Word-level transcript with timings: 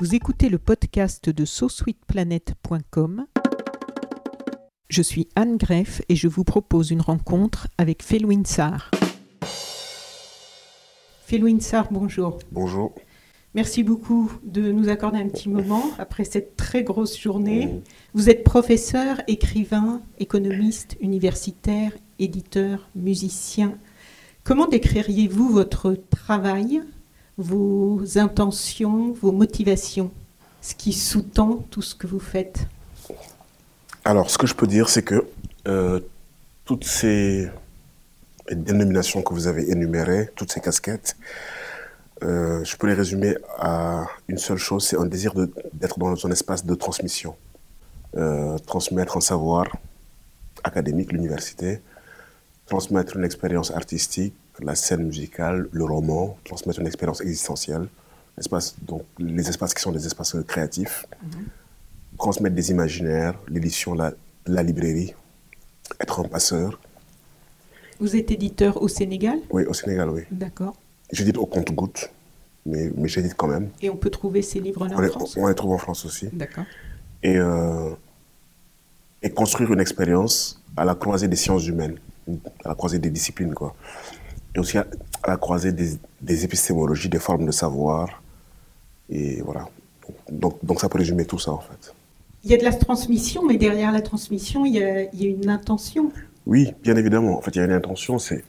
Vous 0.00 0.14
écoutez 0.14 0.48
le 0.48 0.58
podcast 0.58 1.28
de 1.28 1.44
SoSweetPlanet.com. 1.44 3.26
Je 4.88 5.02
suis 5.02 5.28
Anne 5.34 5.56
Greff 5.56 6.02
et 6.08 6.14
je 6.14 6.28
vous 6.28 6.44
propose 6.44 6.92
une 6.92 7.00
rencontre 7.00 7.66
avec 7.78 8.04
Felwin 8.04 8.44
Sarr. 8.44 8.92
Felwin 11.26 11.58
Sarr, 11.58 11.88
bonjour. 11.90 12.38
Bonjour. 12.52 12.94
Merci 13.54 13.82
beaucoup 13.82 14.30
de 14.44 14.70
nous 14.70 14.88
accorder 14.88 15.18
un 15.18 15.28
petit 15.28 15.48
moment 15.48 15.90
après 15.98 16.22
cette 16.22 16.54
très 16.54 16.84
grosse 16.84 17.18
journée. 17.18 17.82
Vous 18.14 18.30
êtes 18.30 18.44
professeur, 18.44 19.20
écrivain, 19.26 20.00
économiste, 20.20 20.96
universitaire, 21.00 21.90
éditeur, 22.20 22.88
musicien. 22.94 23.76
Comment 24.44 24.68
décririez-vous 24.68 25.48
votre 25.48 25.94
travail, 26.08 26.82
vos 27.38 28.18
intentions, 28.18 29.12
vos 29.12 29.32
motivations, 29.32 30.10
ce 30.60 30.74
qui 30.74 30.92
sous-tend 30.92 31.64
tout 31.70 31.82
ce 31.82 31.94
que 31.94 32.06
vous 32.06 32.18
faites 32.18 32.66
Alors, 34.04 34.30
ce 34.30 34.36
que 34.36 34.46
je 34.46 34.54
peux 34.54 34.66
dire, 34.66 34.88
c'est 34.88 35.02
que 35.02 35.24
euh, 35.68 36.00
toutes 36.64 36.84
ces 36.84 37.48
dénominations 38.50 39.22
que 39.22 39.32
vous 39.32 39.46
avez 39.46 39.70
énumérées, 39.70 40.30
toutes 40.34 40.52
ces 40.52 40.60
casquettes, 40.60 41.16
euh, 42.24 42.64
je 42.64 42.76
peux 42.76 42.88
les 42.88 42.94
résumer 42.94 43.36
à 43.58 44.06
une 44.26 44.38
seule 44.38 44.58
chose, 44.58 44.84
c'est 44.84 44.98
un 44.98 45.06
désir 45.06 45.32
d'être 45.72 45.98
dans 45.98 46.26
un 46.26 46.30
espace 46.30 46.64
de 46.64 46.74
transmission. 46.74 47.36
Euh, 48.16 48.58
transmettre 48.58 49.16
un 49.18 49.20
savoir 49.20 49.66
académique, 50.64 51.12
l'université, 51.12 51.80
transmettre 52.66 53.16
une 53.16 53.24
expérience 53.24 53.70
artistique, 53.70 54.34
la 54.60 54.74
scène 54.74 55.04
musicale, 55.04 55.68
le 55.72 55.84
roman, 55.84 56.36
transmettre 56.44 56.80
une 56.80 56.86
expérience 56.86 57.20
existentielle, 57.20 57.88
espace, 58.36 58.76
donc 58.82 59.02
les 59.18 59.48
espaces 59.48 59.74
qui 59.74 59.82
sont 59.82 59.92
des 59.92 60.06
espaces 60.06 60.36
créatifs, 60.46 61.06
mhm. 61.22 61.46
transmettre 62.18 62.54
des 62.54 62.70
imaginaires, 62.70 63.38
l'édition, 63.48 63.94
la, 63.94 64.12
la 64.46 64.62
librairie, 64.62 65.14
être 66.00 66.20
un 66.20 66.24
passeur. 66.24 66.78
Vous 68.00 68.14
êtes 68.14 68.30
éditeur 68.30 68.80
au 68.80 68.88
Sénégal? 68.88 69.38
Oui, 69.50 69.64
au 69.64 69.74
Sénégal, 69.74 70.10
oui. 70.10 70.22
D'accord. 70.30 70.76
J'édite 71.10 71.38
au 71.38 71.46
compte-goutte, 71.46 72.10
mais, 72.66 72.90
mais 72.96 73.08
j'édite 73.08 73.34
quand 73.34 73.48
même. 73.48 73.70
Et 73.80 73.90
on 73.90 73.96
peut 73.96 74.10
trouver 74.10 74.42
ces 74.42 74.60
livres-là 74.60 74.96
en 74.96 75.08
France? 75.08 75.36
On 75.36 75.48
les 75.48 75.54
trouve 75.54 75.72
en 75.72 75.78
France 75.78 76.04
aussi. 76.04 76.28
D'accord. 76.32 76.64
Et, 77.22 77.36
euh, 77.38 77.90
et 79.22 79.30
construire 79.30 79.72
une 79.72 79.80
expérience 79.80 80.62
à 80.76 80.84
la 80.84 80.94
croisée 80.94 81.26
des 81.26 81.36
sciences 81.36 81.66
humaines, 81.66 81.96
à 82.64 82.68
la 82.68 82.74
croisée 82.76 83.00
des 83.00 83.10
disciplines, 83.10 83.54
quoi. 83.54 83.74
Et 84.58 84.60
aussi 84.60 84.76
à, 84.76 84.86
la 85.26 85.36
croisée 85.36 85.72
des, 85.72 85.90
des, 86.20 86.44
épistémologies, 86.44 87.08
des 87.08 87.20
formes 87.20 87.46
de 87.46 87.52
savoir. 87.52 88.20
Et 89.08 89.40
voilà. 89.42 89.68
Donc, 90.30 90.58
donc 90.64 90.80
ça 90.80 90.88
peut 90.88 90.98
résumer 90.98 91.24
tout 91.24 91.38
ça, 91.38 91.52
en 91.52 91.60
fait. 91.60 91.94
Il 92.42 92.50
y 92.50 92.54
a 92.54 92.56
de 92.56 92.64
la 92.64 92.72
transmission, 92.72 93.46
mais 93.46 93.56
derrière 93.56 93.92
la 93.92 94.00
transmission, 94.00 94.66
il 94.66 94.74
y 94.74 94.82
a, 94.82 95.04
il 95.12 95.22
y 95.22 95.26
a 95.26 95.30
une 95.30 95.48
intention. 95.48 96.10
Oui, 96.44 96.72
bien 96.82 96.96
évidemment. 96.96 97.38
En 97.38 97.40
fait, 97.40 97.52
il 97.54 97.58
y 97.58 97.60
a 97.60 97.66
une 97.66 97.72
intention, 97.72 98.18
c'est 98.18 98.44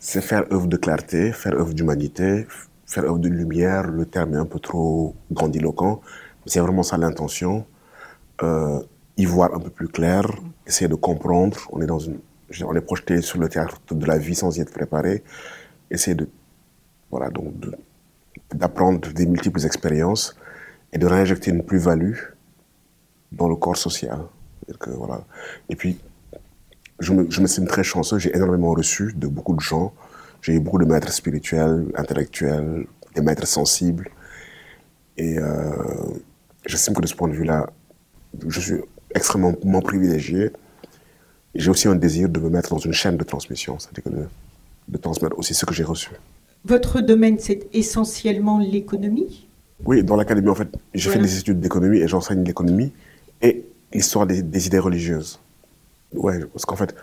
c'est 0.00 0.22
faire 0.22 0.44
œuvre 0.52 0.68
de 0.68 0.76
clarté, 0.76 1.32
faire 1.32 1.54
œuvre 1.54 1.74
d'humanité, 1.74 2.46
faire 2.86 3.04
œuvre 3.04 3.18
de 3.18 3.28
lumière. 3.28 3.88
Le 3.88 4.06
terme 4.06 4.34
est 4.34 4.38
un 4.38 4.46
peu 4.46 4.60
trop 4.60 5.14
grandiloquent, 5.32 6.00
mais 6.44 6.52
c'est 6.52 6.60
vraiment 6.60 6.84
ça 6.84 6.96
l'intention. 6.96 7.66
Euh, 8.42 8.80
y 9.18 9.24
voir 9.24 9.54
un 9.54 9.58
peu 9.58 9.70
plus 9.70 9.88
clair, 9.88 10.24
essayer 10.66 10.88
de 10.88 10.94
comprendre. 10.94 11.58
On 11.72 11.82
est 11.82 11.86
dans 11.86 11.98
une, 11.98 12.20
on 12.64 12.74
est 12.74 12.80
projeté 12.80 13.20
sur 13.22 13.38
le 13.38 13.48
théâtre 13.48 13.80
de 13.90 14.06
la 14.06 14.18
vie 14.18 14.34
sans 14.34 14.56
y 14.56 14.60
être 14.60 14.72
préparé. 14.72 15.22
Essayer 15.90 16.14
de, 16.14 16.28
voilà, 17.10 17.30
donc 17.30 17.54
d'apprendre 18.54 19.12
des 19.12 19.26
multiples 19.26 19.64
expériences 19.64 20.36
et 20.92 20.98
de 20.98 21.06
réinjecter 21.06 21.50
une 21.50 21.62
plus-value 21.62 22.16
dans 23.32 23.48
le 23.48 23.56
corps 23.56 23.76
social. 23.76 24.20
Que, 24.80 24.90
voilà. 24.90 25.24
Et 25.68 25.76
puis, 25.76 25.98
je 26.98 27.12
me, 27.12 27.30
je 27.30 27.40
me 27.40 27.46
sens 27.46 27.66
très 27.66 27.84
chanceux, 27.84 28.18
j'ai 28.18 28.34
énormément 28.34 28.72
reçu 28.72 29.12
de 29.14 29.26
beaucoup 29.26 29.54
de 29.54 29.60
gens. 29.60 29.92
J'ai 30.42 30.54
eu 30.54 30.60
beaucoup 30.60 30.78
de 30.78 30.84
maîtres 30.84 31.12
spirituels, 31.12 31.86
intellectuels, 31.94 32.86
des 33.14 33.20
maîtres 33.20 33.46
sensibles. 33.46 34.08
Et 35.16 35.38
euh, 35.38 35.70
j'estime 36.64 36.94
que 36.94 37.00
de 37.00 37.06
ce 37.06 37.14
point 37.14 37.28
de 37.28 37.34
vue-là, 37.34 37.66
je 38.46 38.60
suis 38.60 38.80
extrêmement 39.14 39.80
privilégié. 39.80 40.50
J'ai 41.58 41.70
aussi 41.70 41.88
un 41.88 41.96
désir 41.96 42.28
de 42.28 42.38
me 42.40 42.50
mettre 42.50 42.70
dans 42.70 42.78
une 42.78 42.92
chaîne 42.92 43.16
de 43.16 43.24
transmission, 43.24 43.78
c'est-à-dire 43.78 44.12
de, 44.12 44.26
de 44.88 44.98
transmettre 44.98 45.38
aussi 45.38 45.54
ce 45.54 45.64
que 45.64 45.74
j'ai 45.74 45.84
reçu. 45.84 46.10
Votre 46.64 47.00
domaine, 47.00 47.38
c'est 47.38 47.66
essentiellement 47.72 48.58
l'économie? 48.58 49.48
Oui, 49.84 50.02
dans 50.02 50.16
l'académie, 50.16 50.48
en 50.48 50.54
fait, 50.54 50.68
j'ai 50.94 51.10
fait 51.10 51.18
des 51.18 51.38
études 51.38 51.60
d'économie 51.60 51.98
et 51.98 52.08
j'enseigne 52.08 52.42
l'économie 52.44 52.92
et 53.42 53.64
l'histoire 53.92 54.26
des, 54.26 54.42
des 54.42 54.66
idées 54.66 54.78
religieuses. 54.78 55.38
Ouais, 56.12 56.40
parce 56.52 56.64
qu'en 56.64 56.76
fait, 56.76 56.94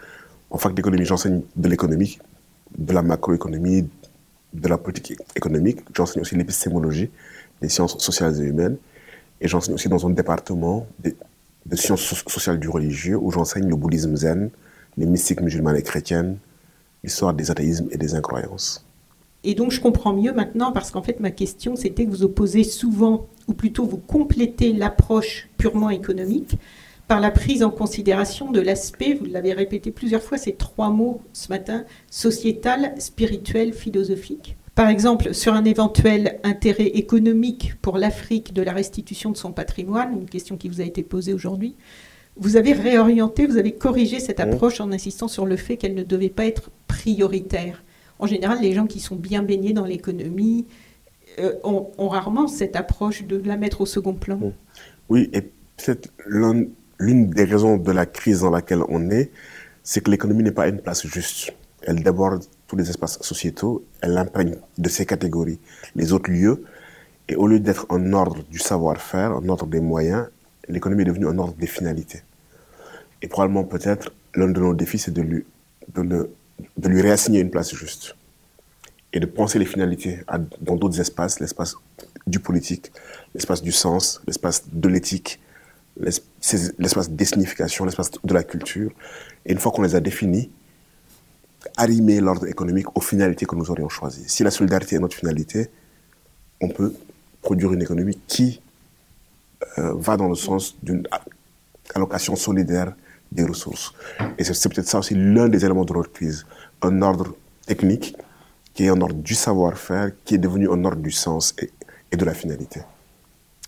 en 0.49 0.57
fac 0.57 0.73
d'économie, 0.73 1.05
j'enseigne 1.05 1.41
de 1.55 1.69
l'économie, 1.69 2.19
de 2.77 2.93
la 2.93 3.01
macroéconomie, 3.01 3.87
de 4.53 4.67
la 4.67 4.77
politique 4.77 5.19
économique. 5.35 5.79
J'enseigne 5.95 6.21
aussi 6.21 6.35
l'épistémologie, 6.35 7.09
les 7.61 7.69
sciences 7.69 7.97
sociales 7.99 8.39
et 8.41 8.45
humaines. 8.45 8.77
Et 9.41 9.47
j'enseigne 9.47 9.75
aussi 9.75 9.89
dans 9.89 10.05
un 10.05 10.11
département 10.11 10.87
de, 11.03 11.15
de 11.65 11.75
sciences 11.75 12.01
sociales 12.27 12.59
du 12.59 12.69
religieux 12.69 13.17
où 13.17 13.31
j'enseigne 13.31 13.67
le 13.67 13.75
bouddhisme 13.75 14.15
zen, 14.15 14.49
les 14.97 15.05
mystiques 15.05 15.41
musulmanes 15.41 15.77
et 15.77 15.83
chrétiennes, 15.83 16.37
l'histoire 17.03 17.33
des 17.33 17.51
athéismes 17.51 17.87
et 17.91 17.97
des 17.97 18.15
incroyances. 18.15 18.85
Et 19.43 19.55
donc 19.55 19.71
je 19.71 19.81
comprends 19.81 20.13
mieux 20.13 20.33
maintenant 20.33 20.71
parce 20.71 20.91
qu'en 20.91 21.01
fait 21.01 21.19
ma 21.19 21.31
question 21.31 21.75
c'était 21.75 22.05
que 22.05 22.09
vous 22.09 22.23
opposez 22.23 22.63
souvent, 22.63 23.27
ou 23.47 23.53
plutôt 23.53 23.85
vous 23.85 23.97
complétez 23.97 24.73
l'approche 24.73 25.49
purement 25.57 25.89
économique 25.89 26.57
par 27.07 27.19
la 27.19 27.31
prise 27.31 27.63
en 27.63 27.69
considération 27.69 28.51
de 28.51 28.61
l'aspect, 28.61 29.13
vous 29.13 29.25
l'avez 29.25 29.53
répété 29.53 29.91
plusieurs 29.91 30.23
fois, 30.23 30.37
ces 30.37 30.53
trois 30.53 30.89
mots 30.89 31.21
ce 31.33 31.49
matin, 31.49 31.83
sociétal, 32.09 32.93
spirituel, 32.97 33.73
philosophique. 33.73 34.55
Par 34.75 34.89
exemple, 34.89 35.33
sur 35.33 35.53
un 35.53 35.65
éventuel 35.65 36.39
intérêt 36.43 36.87
économique 36.87 37.75
pour 37.81 37.97
l'Afrique 37.97 38.53
de 38.53 38.63
la 38.63 38.73
restitution 38.73 39.29
de 39.29 39.37
son 39.37 39.51
patrimoine, 39.51 40.13
une 40.13 40.29
question 40.29 40.57
qui 40.57 40.67
vous 40.67 40.81
a 40.81 40.83
été 40.83 41.03
posée 41.03 41.33
aujourd'hui, 41.33 41.75
vous 42.37 42.57
avez 42.57 42.73
réorienté, 42.73 43.45
vous 43.45 43.57
avez 43.57 43.73
corrigé 43.73 44.19
cette 44.19 44.39
approche 44.39 44.81
en 44.81 44.91
insistant 44.91 45.27
sur 45.27 45.45
le 45.45 45.55
fait 45.55 45.77
qu'elle 45.77 45.93
ne 45.93 46.03
devait 46.03 46.29
pas 46.29 46.45
être 46.45 46.71
prioritaire. 46.87 47.83
En 48.17 48.25
général, 48.25 48.59
les 48.61 48.73
gens 48.73 48.87
qui 48.87 48.99
sont 48.99 49.15
bien 49.15 49.43
baignés 49.43 49.73
dans 49.73 49.85
l'économie 49.85 50.65
euh, 51.37 51.53
ont, 51.63 51.91
ont, 51.99 52.07
rarement 52.07 52.47
cette 52.47 52.75
approche 52.75 53.23
de 53.23 53.37
la 53.45 53.57
mettre 53.57 53.81
au 53.81 53.85
second 53.85 54.13
plan. 54.13 54.39
Oui, 55.09 55.29
et 55.33 55.41
peut-être 55.77 56.09
l'un 56.25 56.65
l'une 56.99 57.29
des 57.29 57.43
raisons 57.43 57.77
de 57.77 57.91
la 57.91 58.05
crise 58.05 58.41
dans 58.41 58.51
laquelle 58.51 58.81
on 58.87 59.09
est, 59.09 59.31
c'est 59.83 60.01
que 60.01 60.09
l'économie 60.09 60.43
n'est 60.43 60.51
pas 60.51 60.67
une 60.67 60.79
place 60.79 61.05
juste. 61.05 61.53
Elle 61.81 62.01
déborde 62.01 62.43
tous 62.73 62.79
les 62.79 62.89
espaces 62.89 63.21
sociétaux, 63.21 63.85
elle 64.01 64.17
imprègne 64.17 64.55
de 64.79 64.89
ces 64.89 65.05
catégories 65.05 65.59
les 65.95 66.11
autres 66.11 66.31
lieux, 66.31 66.63
et 67.29 67.35
au 67.35 67.45
lieu 67.45 67.59
d'être 67.59 67.85
un 67.91 68.13
ordre 68.13 68.41
du 68.49 68.57
savoir-faire, 68.57 69.33
un 69.33 69.47
ordre 69.47 69.67
des 69.67 69.79
moyens, 69.79 70.25
l'économie 70.67 71.03
est 71.03 71.05
devenue 71.05 71.27
un 71.27 71.37
ordre 71.37 71.53
des 71.53 71.67
finalités. 71.67 72.23
Et 73.21 73.27
probablement 73.27 73.63
peut-être 73.63 74.11
l'un 74.33 74.47
de 74.47 74.59
nos 74.59 74.73
défis, 74.73 74.97
c'est 74.97 75.13
de 75.13 75.21
lui, 75.21 75.45
de, 75.93 76.27
lui 76.83 77.01
réassigner 77.01 77.41
une 77.41 77.51
place 77.51 77.75
juste 77.75 78.15
et 79.13 79.19
de 79.19 79.27
penser 79.27 79.59
les 79.59 79.65
finalités 79.65 80.21
dans 80.59 80.75
d'autres 80.75 80.99
espaces, 80.99 81.39
l'espace 81.39 81.75
du 82.25 82.39
politique, 82.39 82.91
l'espace 83.35 83.61
du 83.61 83.71
sens, 83.71 84.19
l'espace 84.25 84.63
de 84.71 84.89
l'éthique, 84.89 85.39
l'espace 85.95 87.11
des 87.11 87.25
significations, 87.25 87.85
l'espace 87.85 88.09
de 88.23 88.33
la 88.33 88.43
culture. 88.43 88.91
Et 89.45 89.51
une 89.51 89.59
fois 89.59 89.71
qu'on 89.71 89.83
les 89.83 89.93
a 89.93 89.99
définis, 89.99 90.49
arrimer 91.77 92.19
l'ordre 92.19 92.47
économique 92.47 92.95
aux 92.95 93.01
finalités 93.01 93.45
que 93.45 93.55
nous 93.55 93.69
aurions 93.71 93.89
choisies. 93.89 94.25
Si 94.27 94.43
la 94.43 94.51
solidarité 94.51 94.95
est 94.95 94.99
notre 94.99 95.15
finalité, 95.15 95.69
on 96.61 96.69
peut 96.69 96.93
produire 97.41 97.73
une 97.73 97.81
économie 97.81 98.19
qui 98.27 98.61
euh, 99.77 99.93
va 99.95 100.17
dans 100.17 100.29
le 100.29 100.35
sens 100.35 100.75
d'une 100.81 101.07
allocation 101.93 102.35
solidaire 102.35 102.93
des 103.31 103.43
ressources. 103.43 103.93
Et 104.37 104.43
c'est 104.43 104.69
peut-être 104.69 104.87
ça 104.87 104.99
aussi 104.99 105.15
l'un 105.15 105.49
des 105.49 105.65
éléments 105.65 105.85
de 105.85 105.93
notre 105.93 106.11
crise. 106.11 106.45
Un 106.81 107.01
ordre 107.01 107.35
technique 107.65 108.15
qui 108.73 108.85
est 108.85 108.89
un 108.89 109.01
ordre 109.01 109.15
du 109.15 109.35
savoir-faire, 109.35 110.11
qui 110.25 110.35
est 110.35 110.39
devenu 110.39 110.69
un 110.69 110.83
ordre 110.83 111.01
du 111.01 111.11
sens 111.11 111.53
et, 111.59 111.71
et 112.11 112.17
de 112.17 112.25
la 112.25 112.33
finalité. 112.33 112.81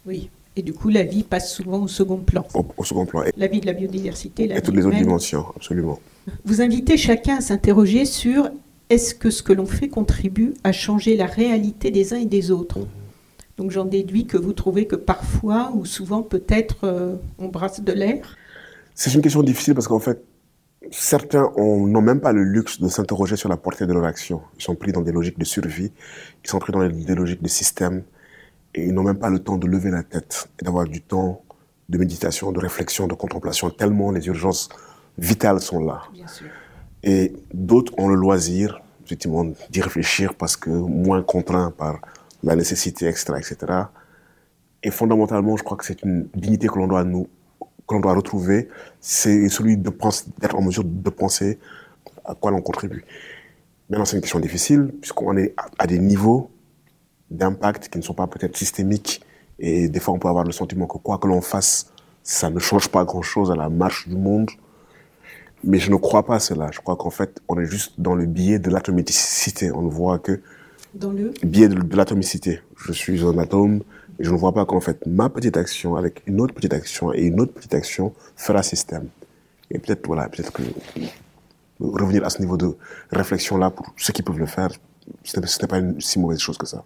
Oui, 0.06 0.30
et 0.58 0.62
du 0.62 0.74
coup, 0.74 0.90
la 0.90 1.04
vie 1.04 1.24
passe 1.24 1.54
souvent 1.54 1.82
au 1.82 1.88
second 1.88 2.18
plan. 2.18 2.46
Au, 2.54 2.84
second 2.84 3.06
plan. 3.06 3.24
La 3.36 3.48
vie 3.48 3.60
de 3.60 3.66
la 3.66 3.74
biodiversité, 3.74 4.48
la 4.48 4.58
et 4.58 4.62
toutes 4.62 4.76
les 4.76 4.86
autres 4.86 4.98
dimensions, 4.98 5.46
absolument. 5.56 6.00
Vous 6.46 6.62
invitez 6.62 6.98
chacun 6.98 7.38
à 7.38 7.42
s'interroger 7.42 8.06
sur 8.06 8.50
est-ce 8.90 9.14
que 9.14 9.30
ce 9.30 9.44
que 9.44 9.52
l'on 9.52 9.66
fait 9.66 9.90
contribue 9.90 10.54
à 10.64 10.72
changer 10.72 11.18
la 11.18 11.26
réalité 11.26 11.92
des 11.92 12.14
uns 12.14 12.20
et 12.20 12.26
des 12.26 12.52
autres. 12.52 12.80
Donc 13.58 13.72
j'en 13.72 13.86
déduis 13.86 14.28
que 14.28 14.38
vous 14.38 14.54
trouvez 14.54 14.86
que 14.86 14.96
parfois 14.96 15.72
ou 15.76 15.86
souvent 15.86 16.22
peut-être 16.22 16.84
euh, 16.84 17.16
on 17.40 17.48
brasse 17.48 17.82
de 17.82 17.92
l'air. 17.92 18.38
C'est 18.94 19.14
une 19.14 19.22
question 19.22 19.44
difficile 19.44 19.74
parce 19.74 19.88
qu'en 19.88 20.00
fait, 20.00 20.24
certains 20.92 21.52
n'ont 21.58 22.02
même 22.02 22.22
pas 22.22 22.32
le 22.32 22.44
luxe 22.44 22.80
de 22.80 22.88
s'interroger 22.88 23.36
sur 23.36 23.50
la 23.50 23.58
portée 23.58 23.86
de 23.88 23.94
leur 23.94 24.06
action. 24.06 24.42
Ils 24.58 24.64
sont 24.64 24.76
pris 24.76 24.92
dans 24.92 25.02
des 25.02 25.12
logiques 25.12 25.40
de 25.40 25.46
survie, 25.46 25.92
ils 26.44 26.50
sont 26.50 26.60
pris 26.60 26.72
dans 26.72 26.88
des 26.88 27.16
logiques 27.16 27.42
de 27.42 27.48
système, 27.48 28.04
et 28.76 28.84
ils 28.84 28.94
n'ont 28.94 29.04
même 29.04 29.18
pas 29.18 29.30
le 29.30 29.40
temps 29.40 29.58
de 29.58 29.68
lever 29.68 29.90
la 29.90 30.04
tête 30.04 30.50
et 30.60 30.66
d'avoir 30.66 30.86
du 30.86 31.02
temps 31.02 31.42
de 31.88 31.98
méditation, 31.98 32.52
de 32.52 32.60
réflexion, 32.60 33.08
de 33.08 33.14
contemplation, 33.14 33.70
tellement 33.70 34.12
les 34.12 34.28
urgences 34.28 34.68
vitales 35.18 35.62
sont 35.62 35.80
là. 35.80 36.02
Bien 36.14 36.28
sûr. 36.28 36.48
Et 37.02 37.34
d'autres 37.54 37.94
ont 37.98 38.10
le 38.10 38.16
loisir, 38.16 38.82
effectivement, 39.06 39.46
d'y 39.70 39.82
réfléchir 39.82 40.34
parce 40.34 40.58
que 40.58 40.70
moins 40.70 41.22
contraints 41.24 41.72
par 41.72 42.02
la 42.44 42.56
nécessité, 42.56 43.08
etc., 43.08 43.34
etc. 43.38 43.56
Et 44.84 44.92
fondamentalement, 44.92 45.56
je 45.56 45.64
crois 45.64 45.78
que 45.78 45.86
c'est 45.86 46.02
une 46.04 46.28
dignité 46.36 46.68
que 46.68 46.78
l'on 46.78 46.88
doit 46.88 47.06
nous, 47.06 47.28
que 47.88 47.94
l'on 47.94 48.02
doit 48.02 48.14
retrouver, 48.14 48.68
c'est 49.00 49.48
celui 49.48 49.78
de 49.78 49.90
penser, 49.90 50.26
d'être 50.40 50.56
en 50.56 50.62
mesure 50.62 50.84
de 50.84 51.10
penser 51.10 51.60
à 52.26 52.36
quoi 52.36 52.52
l'on 52.52 52.62
contribue. 52.62 53.06
Maintenant, 53.90 54.06
c'est 54.06 54.18
une 54.18 54.22
question 54.22 54.40
difficile, 54.40 54.92
puisqu'on 55.00 55.38
est 55.38 55.56
à 55.78 55.88
des 55.88 56.00
niveaux 56.00 56.50
d'impact 57.36 57.90
qui 57.90 57.98
ne 57.98 58.04
sont 58.04 58.14
pas 58.14 58.28
peut-être 58.28 58.58
systémiques. 58.58 59.22
Et 59.60 59.88
des 59.88 60.00
fois, 60.00 60.14
on 60.14 60.20
peut 60.20 60.28
avoir 60.28 60.44
le 60.44 60.52
sentiment 60.52 60.88
que 60.88 60.98
quoi 60.98 61.18
que 61.18 61.28
l'on 61.28 61.42
fasse, 61.42 61.92
ça 62.24 62.50
ne 62.50 62.60
change 62.60 62.90
pas 62.90 63.06
grand-chose 63.06 63.52
à 63.52 63.56
la 63.56 63.70
marche 63.70 64.08
du 64.08 64.16
monde. 64.16 64.50
Mais 65.64 65.80
je 65.80 65.90
ne 65.90 65.96
crois 65.96 66.24
pas 66.26 66.36
à 66.36 66.40
cela. 66.40 66.70
Je 66.72 66.80
crois 66.80 66.96
qu'en 66.96 67.10
fait, 67.10 67.42
on 67.48 67.60
est 67.60 67.66
juste 67.66 67.94
dans 67.98 68.16
le 68.16 68.26
biais 68.26 68.60
de 68.60 68.70
l'atomicité. 68.70 69.72
On 69.72 69.82
ne 69.82 69.90
voit 69.90 70.20
que 70.20 70.42
Dans 70.94 71.12
le 71.12 71.34
biais 71.44 71.68
de, 71.68 71.76
de 71.76 71.98
l'atomicité. 71.98 72.62
Je 72.78 72.92
suis 72.92 73.24
un 73.24 73.38
atome 73.38 73.82
et 74.20 74.24
je 74.24 74.32
ne 74.32 74.38
vois 74.38 74.54
pas 74.54 74.66
qu'en 74.66 74.80
fait, 74.80 75.06
ma 75.06 75.30
petite 75.30 75.58
action 75.58 75.96
avec 75.96 76.24
une 76.26 76.40
autre 76.40 76.54
petite 76.54 76.74
action 76.74 77.14
et 77.14 77.24
une 77.24 77.40
autre 77.40 77.54
petite 77.54 77.74
action 77.74 78.14
fera 78.36 78.64
système. 78.64 79.08
Et 79.72 79.80
peut-être, 79.80 80.06
voilà, 80.08 80.30
peut-être 80.30 80.52
que 80.52 80.64
revenir 81.80 82.24
à 82.26 82.30
ce 82.30 82.40
niveau 82.42 82.58
de 82.58 82.76
réflexion-là 83.12 83.72
pour 83.72 83.94
ceux 83.98 84.14
qui 84.14 84.22
peuvent 84.22 84.40
le 84.40 84.46
faire, 84.46 84.70
ce 85.24 85.40
n'est 85.40 85.68
pas 85.68 85.80
une 85.80 86.00
si 86.00 86.20
mauvaise 86.20 86.40
chose 86.40 86.58
que 86.58 86.66
ça. 86.66 86.84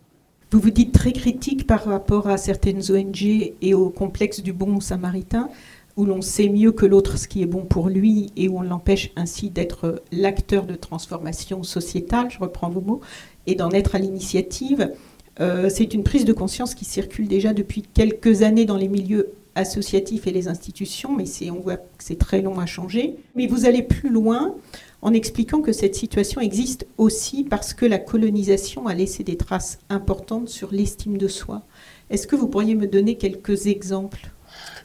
Vous 0.51 0.59
vous 0.59 0.71
dites 0.71 0.93
très 0.93 1.13
critique 1.13 1.67
par 1.67 1.83
rapport 1.83 2.27
à 2.27 2.37
certaines 2.37 2.81
ONG 2.91 3.53
et 3.61 3.73
au 3.75 3.91
complexe 3.91 4.41
du 4.41 4.51
bon 4.51 4.79
samaritain, 4.79 5.47
où 5.95 6.05
l'on 6.05 6.23
sait 6.23 6.49
mieux 6.49 6.71
que 6.71 6.87
l'autre 6.87 7.19
ce 7.19 7.27
qui 7.27 7.43
est 7.43 7.45
bon 7.45 7.65
pour 7.65 7.87
lui 7.87 8.31
et 8.35 8.49
où 8.49 8.57
on 8.57 8.61
l'empêche 8.63 9.11
ainsi 9.15 9.51
d'être 9.51 10.01
l'acteur 10.11 10.65
de 10.65 10.73
transformation 10.73 11.61
sociétale, 11.61 12.31
je 12.31 12.39
reprends 12.39 12.71
vos 12.71 12.81
mots, 12.81 13.01
et 13.45 13.53
d'en 13.53 13.69
être 13.69 13.93
à 13.93 13.99
l'initiative. 13.99 14.91
Euh, 15.39 15.69
c'est 15.69 15.93
une 15.93 16.03
prise 16.03 16.25
de 16.25 16.33
conscience 16.33 16.73
qui 16.73 16.83
circule 16.83 17.27
déjà 17.27 17.53
depuis 17.53 17.83
quelques 17.83 18.41
années 18.41 18.65
dans 18.65 18.77
les 18.77 18.87
milieux 18.87 19.33
associatifs 19.53 20.25
et 20.25 20.31
les 20.31 20.47
institutions, 20.47 21.15
mais 21.15 21.25
on 21.51 21.59
voit 21.59 21.77
que 21.77 21.83
c'est 21.99 22.17
très 22.17 22.41
long 22.41 22.59
à 22.59 22.65
changer. 22.65 23.17
Mais 23.35 23.45
vous 23.45 23.67
allez 23.67 23.83
plus 23.83 24.09
loin 24.09 24.55
en 25.01 25.13
expliquant 25.13 25.61
que 25.61 25.71
cette 25.71 25.95
situation 25.95 26.41
existe 26.41 26.85
aussi 26.97 27.43
parce 27.43 27.73
que 27.73 27.85
la 27.85 27.99
colonisation 27.99 28.87
a 28.87 28.93
laissé 28.93 29.23
des 29.23 29.37
traces 29.37 29.79
importantes 29.89 30.49
sur 30.49 30.71
l'estime 30.71 31.17
de 31.17 31.27
soi. 31.27 31.61
Est-ce 32.09 32.27
que 32.27 32.35
vous 32.35 32.47
pourriez 32.47 32.75
me 32.75 32.87
donner 32.87 33.15
quelques 33.15 33.67
exemples? 33.67 34.29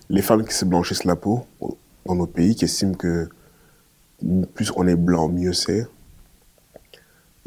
Les 0.09 0.23
femmes 0.23 0.45
qui 0.45 0.55
se 0.55 0.65
blanchissent 0.65 1.05
la 1.05 1.17
peau 1.17 1.47
dans 2.07 2.15
notre 2.15 2.33
pays, 2.33 2.55
qui 2.55 2.67
estiment 2.67 2.95
que 2.95 3.29
plus 4.55 4.71
on 4.77 4.87
est 4.87 4.97
blanc, 4.97 5.29
mieux 5.29 5.53
c'est. 5.53 5.87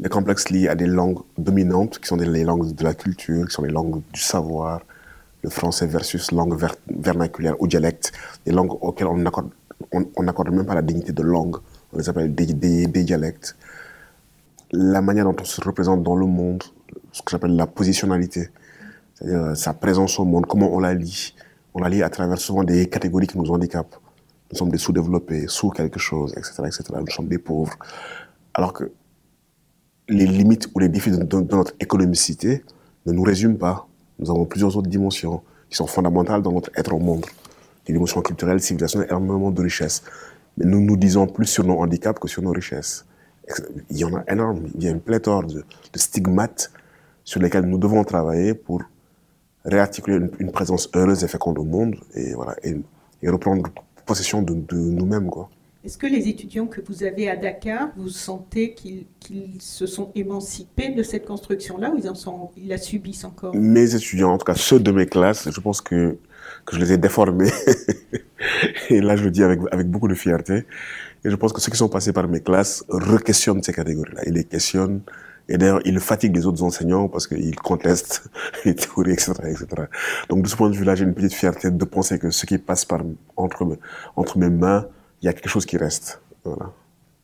Les 0.00 0.08
complexes 0.08 0.50
liés 0.50 0.68
à 0.68 0.74
des 0.74 0.86
langues 0.86 1.20
dominantes, 1.38 1.98
qui 1.98 2.06
sont 2.06 2.16
les 2.16 2.44
langues 2.44 2.74
de 2.74 2.84
la 2.84 2.94
culture, 2.94 3.46
qui 3.46 3.52
sont 3.52 3.62
les 3.62 3.70
langues 3.70 4.02
du 4.12 4.20
savoir, 4.20 4.82
le 5.42 5.50
français 5.50 5.86
versus 5.86 6.32
langue 6.32 6.56
ver- 6.56 6.76
vernaculaire 6.88 7.54
ou 7.60 7.66
dialecte, 7.66 8.12
des 8.44 8.52
langues 8.52 8.76
auxquelles 8.80 9.06
on 9.06 9.16
n'accorde 9.16 10.50
même 10.50 10.66
pas 10.66 10.74
la 10.74 10.82
dignité 10.82 11.12
de 11.12 11.22
langue, 11.22 11.56
on 11.92 11.98
les 11.98 12.08
appelle 12.08 12.34
des, 12.34 12.46
dialectes. 12.86 13.56
La 14.72 15.00
manière 15.00 15.24
dont 15.24 15.36
on 15.40 15.44
se 15.44 15.60
représente 15.60 16.02
dans 16.02 16.16
le 16.16 16.26
monde, 16.26 16.62
ce 17.12 17.22
que 17.22 17.30
j'appelle 17.30 17.56
la 17.56 17.66
positionnalité, 17.66 18.50
c'est-à-dire 19.14 19.42
euh, 19.42 19.54
sa 19.54 19.72
présence 19.72 20.18
au 20.18 20.24
monde, 20.24 20.46
comment 20.46 20.72
on 20.72 20.80
la 20.80 20.94
lit. 20.94 21.34
On 21.74 21.80
la 21.80 21.88
lit 21.88 22.02
à 22.02 22.10
travers 22.10 22.38
souvent 22.38 22.64
des 22.64 22.86
catégories 22.88 23.26
qui 23.26 23.38
nous 23.38 23.50
handicapent. 23.50 23.96
Nous 24.50 24.58
sommes 24.58 24.70
des 24.70 24.78
sous-développés, 24.78 25.44
sous 25.48 25.70
quelque 25.70 25.98
chose, 25.98 26.32
etc., 26.36 26.62
etc. 26.66 26.84
Nous 27.00 27.10
sommes 27.10 27.28
des 27.28 27.38
pauvres. 27.38 27.74
Alors 28.54 28.72
que 28.72 28.90
les 30.08 30.26
limites 30.26 30.68
ou 30.74 30.78
les 30.78 30.88
défis 30.88 31.10
de, 31.10 31.18
de- 31.18 31.40
de 31.42 31.54
notre 31.54 31.74
économicité 31.80 32.64
ne 33.06 33.12
nous 33.12 33.22
résument 33.22 33.56
pas. 33.58 33.86
Nous 34.18 34.30
avons 34.30 34.46
plusieurs 34.46 34.76
autres 34.76 34.88
dimensions 34.88 35.42
qui 35.68 35.76
sont 35.76 35.86
fondamentales 35.86 36.42
dans 36.42 36.52
notre 36.52 36.70
être 36.76 36.92
au 36.94 36.98
monde. 36.98 37.24
Des 37.86 37.92
dimensions 37.92 38.20
culturelles, 38.22 38.60
civilisationnelles, 38.60 39.08
énormément 39.10 39.50
de 39.50 39.62
richesses. 39.62 40.02
Mais 40.58 40.66
nous 40.66 40.80
nous 40.80 40.96
disons 40.96 41.26
plus 41.26 41.46
sur 41.46 41.64
nos 41.64 41.78
handicaps 41.78 42.18
que 42.20 42.28
sur 42.28 42.42
nos 42.42 42.52
richesses. 42.52 43.06
Il 43.90 43.96
y 43.96 44.04
en 44.04 44.14
a 44.14 44.24
énorme. 44.30 44.68
Il 44.74 44.84
y 44.84 44.88
a 44.88 44.90
une 44.90 45.00
pléthore 45.00 45.44
de, 45.44 45.64
de 45.92 45.98
stigmates 45.98 46.70
sur 47.24 47.40
lesquels 47.40 47.64
nous 47.64 47.78
devons 47.78 48.04
travailler 48.04 48.54
pour 48.54 48.82
réarticuler 49.64 50.16
une, 50.16 50.30
une 50.38 50.52
présence 50.52 50.90
heureuse 50.94 51.24
et 51.24 51.28
féconde 51.28 51.58
au 51.58 51.64
monde 51.64 51.96
et, 52.14 52.34
voilà, 52.34 52.56
et, 52.62 52.76
et 53.22 53.28
reprendre 53.28 53.64
possession 54.04 54.42
de, 54.42 54.54
de 54.54 54.76
nous-mêmes. 54.76 55.28
Quoi. 55.30 55.48
Est-ce 55.84 55.96
que 55.96 56.06
les 56.06 56.28
étudiants 56.28 56.66
que 56.66 56.80
vous 56.86 57.04
avez 57.04 57.30
à 57.30 57.36
Dakar, 57.36 57.90
vous 57.96 58.08
sentez 58.08 58.74
qu'ils 58.74 59.04
qu'ils 59.20 59.60
se 59.60 59.86
sont 59.86 60.10
émancipés 60.14 60.88
de 60.88 61.02
cette 61.02 61.24
construction-là 61.24 61.90
ou 61.90 61.98
ils, 61.98 62.10
en 62.10 62.14
sont, 62.14 62.50
ils 62.56 62.68
la 62.68 62.78
subissent 62.78 63.24
encore? 63.24 63.54
Mes 63.54 63.94
étudiants, 63.94 64.32
en 64.32 64.38
tout 64.38 64.44
cas 64.44 64.54
ceux 64.54 64.80
de 64.80 64.90
mes 64.90 65.06
classes, 65.06 65.48
je 65.50 65.60
pense 65.60 65.80
que, 65.80 66.18
que 66.66 66.76
je 66.76 66.80
les 66.80 66.92
ai 66.92 66.98
déformés. 66.98 67.50
et 68.90 69.00
là, 69.00 69.16
je 69.16 69.24
le 69.24 69.30
dis 69.30 69.42
avec, 69.42 69.60
avec 69.72 69.88
beaucoup 69.88 70.08
de 70.08 70.14
fierté. 70.14 70.64
Et 71.24 71.30
je 71.30 71.36
pense 71.36 71.52
que 71.52 71.60
ceux 71.60 71.70
qui 71.70 71.76
sont 71.78 71.88
passés 71.88 72.12
par 72.12 72.28
mes 72.28 72.40
classes 72.40 72.84
re-questionnent 72.88 73.62
ces 73.62 73.72
catégories-là. 73.72 74.22
Ils 74.26 74.34
les 74.34 74.44
questionnent. 74.44 75.00
Et 75.50 75.56
d'ailleurs, 75.56 75.80
ils 75.84 75.98
fatiguent 75.98 76.36
les 76.36 76.46
autres 76.46 76.62
enseignants 76.62 77.08
parce 77.08 77.26
qu'ils 77.26 77.56
contestent 77.56 78.24
les 78.64 78.74
théories, 78.74 79.12
etc., 79.12 79.32
etc. 79.44 79.66
Donc, 80.28 80.42
de 80.42 80.48
ce 80.48 80.56
point 80.56 80.70
de 80.70 80.76
vue-là, 80.76 80.94
j'ai 80.94 81.04
une 81.04 81.14
petite 81.14 81.32
fierté 81.34 81.70
de 81.70 81.84
penser 81.84 82.18
que 82.18 82.30
ce 82.30 82.44
qui 82.46 82.58
passe 82.58 82.84
par, 82.84 83.00
entre, 83.36 83.64
mes- 83.64 83.78
entre 84.16 84.38
mes 84.38 84.50
mains, 84.50 84.86
il 85.22 85.26
y 85.26 85.28
a 85.28 85.32
quelque 85.32 85.48
chose 85.48 85.64
qui 85.66 85.76
reste. 85.78 86.20
Voilà. 86.44 86.70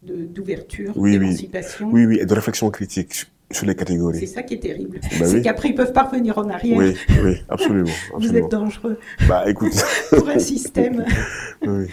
d'ouverture, 0.02 0.92
oui. 0.96 1.12
d'émancipation 1.19 1.88
Oui, 1.92 2.06
oui, 2.06 2.19
et 2.20 2.26
de 2.26 2.34
réflexion 2.34 2.70
critique 2.70 3.26
sur- 3.50 3.67
les 3.67 3.73
C'est 3.73 3.76
catégories. 3.76 4.26
ça 4.26 4.43
qui 4.43 4.55
est 4.55 4.58
terrible. 4.61 4.99
Bah 5.02 5.08
c'est 5.26 5.35
oui. 5.37 5.43
qu'après, 5.43 5.69
ils 5.69 5.75
peuvent 5.75 5.93
pas 5.93 6.05
revenir 6.05 6.38
en 6.38 6.49
arrière. 6.49 6.76
Oui, 6.76 6.94
oui, 7.25 7.37
absolument. 7.49 7.85
Vous 8.11 8.17
absolument. 8.17 8.46
êtes 8.46 8.50
dangereux 8.52 8.99
Bah, 9.29 9.44
écoute. 9.49 9.73
pour 10.11 10.29
un 10.29 10.38
système. 10.38 11.05
oui. 11.67 11.87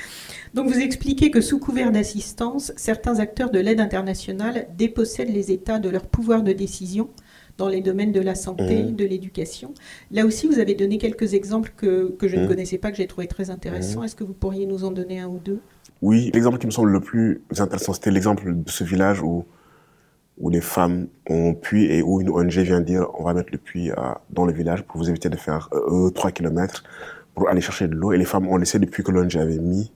Donc 0.53 0.67
vous 0.67 0.79
expliquez 0.79 1.31
que 1.31 1.39
sous 1.39 1.59
couvert 1.59 1.91
d'assistance, 1.93 2.73
certains 2.75 3.19
acteurs 3.19 3.51
de 3.51 3.59
l'aide 3.59 3.79
internationale 3.79 4.67
dépossèdent 4.77 5.33
les 5.33 5.51
États 5.51 5.79
de 5.79 5.87
leur 5.89 6.05
pouvoir 6.05 6.43
de 6.43 6.51
décision 6.51 7.09
dans 7.57 7.67
les 7.69 7.81
domaines 7.81 8.11
de 8.11 8.19
la 8.21 8.35
santé, 8.35 8.83
Mhm. 8.83 8.95
de 8.95 9.05
l'éducation. 9.05 9.73
Là 10.09 10.25
aussi, 10.25 10.47
vous 10.47 10.59
avez 10.59 10.73
donné 10.73 10.97
quelques 10.97 11.33
exemples 11.35 11.71
que, 11.77 12.15
que 12.17 12.27
je 12.27 12.35
ne 12.35 12.41
Mhm. 12.43 12.47
connaissais 12.49 12.77
pas, 12.77 12.91
que 12.91 12.97
j'ai 12.97 13.07
trouvé 13.07 13.27
très 13.27 13.49
intéressants. 13.49 14.03
Est-ce 14.03 14.15
que 14.15 14.23
vous 14.23 14.33
pourriez 14.33 14.65
nous 14.65 14.83
en 14.83 14.91
donner 14.91 15.19
un 15.19 15.27
ou 15.27 15.37
deux? 15.39 15.59
Oui, 16.01 16.31
l'exemple 16.33 16.57
qui 16.57 16.65
me 16.65 16.71
semble 16.71 16.89
le 16.91 16.99
plus 17.01 17.41
intéressant, 17.57 17.93
c'était 17.93 18.09
l'exemple 18.11 18.51
de 18.55 18.69
ce 18.69 18.83
village 18.83 19.21
où, 19.21 19.45
où 20.37 20.49
les 20.49 20.61
femmes 20.61 21.07
ont 21.29 21.53
puits 21.53 21.85
et 21.85 22.01
où 22.01 22.21
une 22.21 22.29
ONG 22.29 22.57
vient 22.59 22.81
dire 22.81 23.07
on 23.17 23.23
va 23.23 23.33
mettre 23.33 23.49
le 23.51 23.57
puits 23.57 23.91
à- 23.91 24.21
dans 24.29 24.45
le 24.45 24.53
village 24.53 24.83
pour 24.83 24.97
vous 24.97 25.09
éviter 25.09 25.29
de 25.29 25.37
faire 25.37 25.69
euh, 25.73 26.09
3 26.09 26.31
km 26.31 26.83
pour 27.35 27.49
aller 27.49 27.61
chercher 27.61 27.87
de 27.87 27.95
l'eau. 27.95 28.11
Et 28.11 28.17
les 28.17 28.25
femmes 28.25 28.47
ont 28.47 28.57
laissé 28.57 28.79
le 28.79 28.87
puits 28.87 29.03
que 29.03 29.11
l'ONG 29.11 29.37
avait 29.37 29.59
mis 29.59 29.91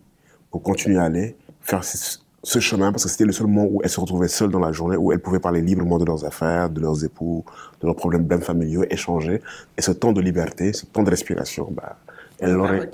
pour 0.51 0.61
continuer 0.61 0.97
à 0.97 1.03
aller 1.03 1.35
faire 1.61 1.83
ce, 1.83 2.59
chemin 2.59 2.91
parce 2.91 3.03
que 3.03 3.09
c'était 3.09 3.25
le 3.25 3.31
seul 3.31 3.47
moment 3.47 3.67
où 3.69 3.81
elles 3.83 3.89
se 3.89 3.99
retrouvaient 3.99 4.27
seules 4.27 4.51
dans 4.51 4.59
la 4.59 4.71
journée, 4.71 4.97
où 4.97 5.11
elles 5.11 5.19
pouvaient 5.19 5.39
parler 5.39 5.61
librement 5.61 5.97
de 5.97 6.05
leurs 6.05 6.23
affaires, 6.25 6.69
de 6.69 6.79
leurs 6.79 7.03
époux, 7.03 7.43
de 7.81 7.87
leurs 7.87 7.95
problèmes 7.95 8.27
même 8.27 8.41
familiaux, 8.41 8.85
échanger. 8.89 9.41
Et 9.77 9.81
ce 9.81 9.91
temps 9.91 10.13
de 10.13 10.21
liberté, 10.21 10.71
ce 10.71 10.85
temps 10.85 11.03
de 11.03 11.09
respiration, 11.09 11.69
bah, 11.71 11.97
elles 12.39 12.53
l'auraient 12.53 12.89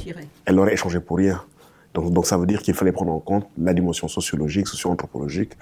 elle 0.46 0.60
échangé 0.70 1.00
pour 1.02 1.18
rien. 1.18 1.42
Donc, 1.94 2.14
donc 2.14 2.26
ça 2.26 2.38
veut 2.38 2.46
dire 2.46 2.62
qu'il 2.62 2.74
fallait 2.74 2.94
prendre 2.94 3.12
en 3.12 3.20
compte 3.20 3.46
la 3.58 3.74
dimension 3.74 4.08
sociologique, 4.08 4.68
socio-anthropologique, 4.68 5.58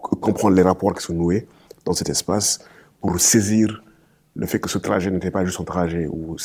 comprendre 0.00 0.56
les 0.56 0.62
rapports 0.62 0.94
qui 0.94 1.02
sont 1.02 1.14
noués 1.14 1.46
dans 1.84 1.92
cet 1.92 2.08
espace 2.08 2.60
pour 3.00 3.18
saisir 3.20 3.82
le 4.36 4.46
fait 4.46 4.58
que 4.58 4.68
ce 4.68 4.78
trajet 4.78 5.10
n'était 5.10 5.30
pas 5.30 5.44
juste 5.44 5.60
un 5.60 5.64
trajet 5.64 6.06
ou 6.06 6.36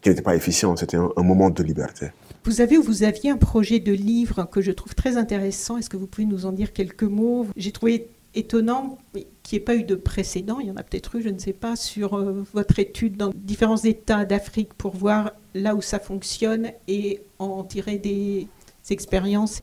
qu'il 0.00 0.12
n'était 0.12 0.22
pas 0.22 0.36
efficient, 0.36 0.74
c'était 0.76 0.96
un, 0.96 1.10
un 1.16 1.22
moment 1.22 1.50
de 1.50 1.62
liberté. 1.62 2.08
Vous 2.44 2.60
avez 2.60 2.78
ou 2.78 2.82
vous 2.82 3.02
aviez 3.02 3.30
un 3.30 3.36
projet 3.36 3.80
de 3.80 3.92
livre 3.92 4.48
que 4.50 4.60
je 4.60 4.70
trouve 4.70 4.94
très 4.94 5.16
intéressant. 5.16 5.78
Est-ce 5.78 5.90
que 5.90 5.96
vous 5.96 6.06
pouvez 6.06 6.26
nous 6.26 6.46
en 6.46 6.52
dire 6.52 6.72
quelques 6.72 7.02
mots? 7.02 7.46
J'ai 7.56 7.72
trouvé 7.72 8.08
étonnant 8.34 8.98
qu'il 9.42 9.56
n'y 9.58 9.62
ait 9.62 9.64
pas 9.64 9.74
eu 9.74 9.82
de 9.84 9.94
précédent, 9.96 10.58
il 10.60 10.66
y 10.68 10.70
en 10.70 10.76
a 10.76 10.82
peut-être 10.82 11.16
eu, 11.16 11.22
je 11.22 11.30
ne 11.30 11.38
sais 11.38 11.54
pas, 11.54 11.74
sur 11.74 12.14
euh, 12.14 12.44
votre 12.52 12.78
étude 12.78 13.16
dans 13.16 13.30
différents 13.34 13.78
États 13.78 14.24
d'Afrique 14.26 14.74
pour 14.74 14.94
voir 14.94 15.32
là 15.54 15.74
où 15.74 15.80
ça 15.82 15.98
fonctionne 15.98 16.70
et 16.86 17.22
en 17.38 17.64
tirer 17.64 17.96
des 17.98 18.46
expériences. 18.90 19.60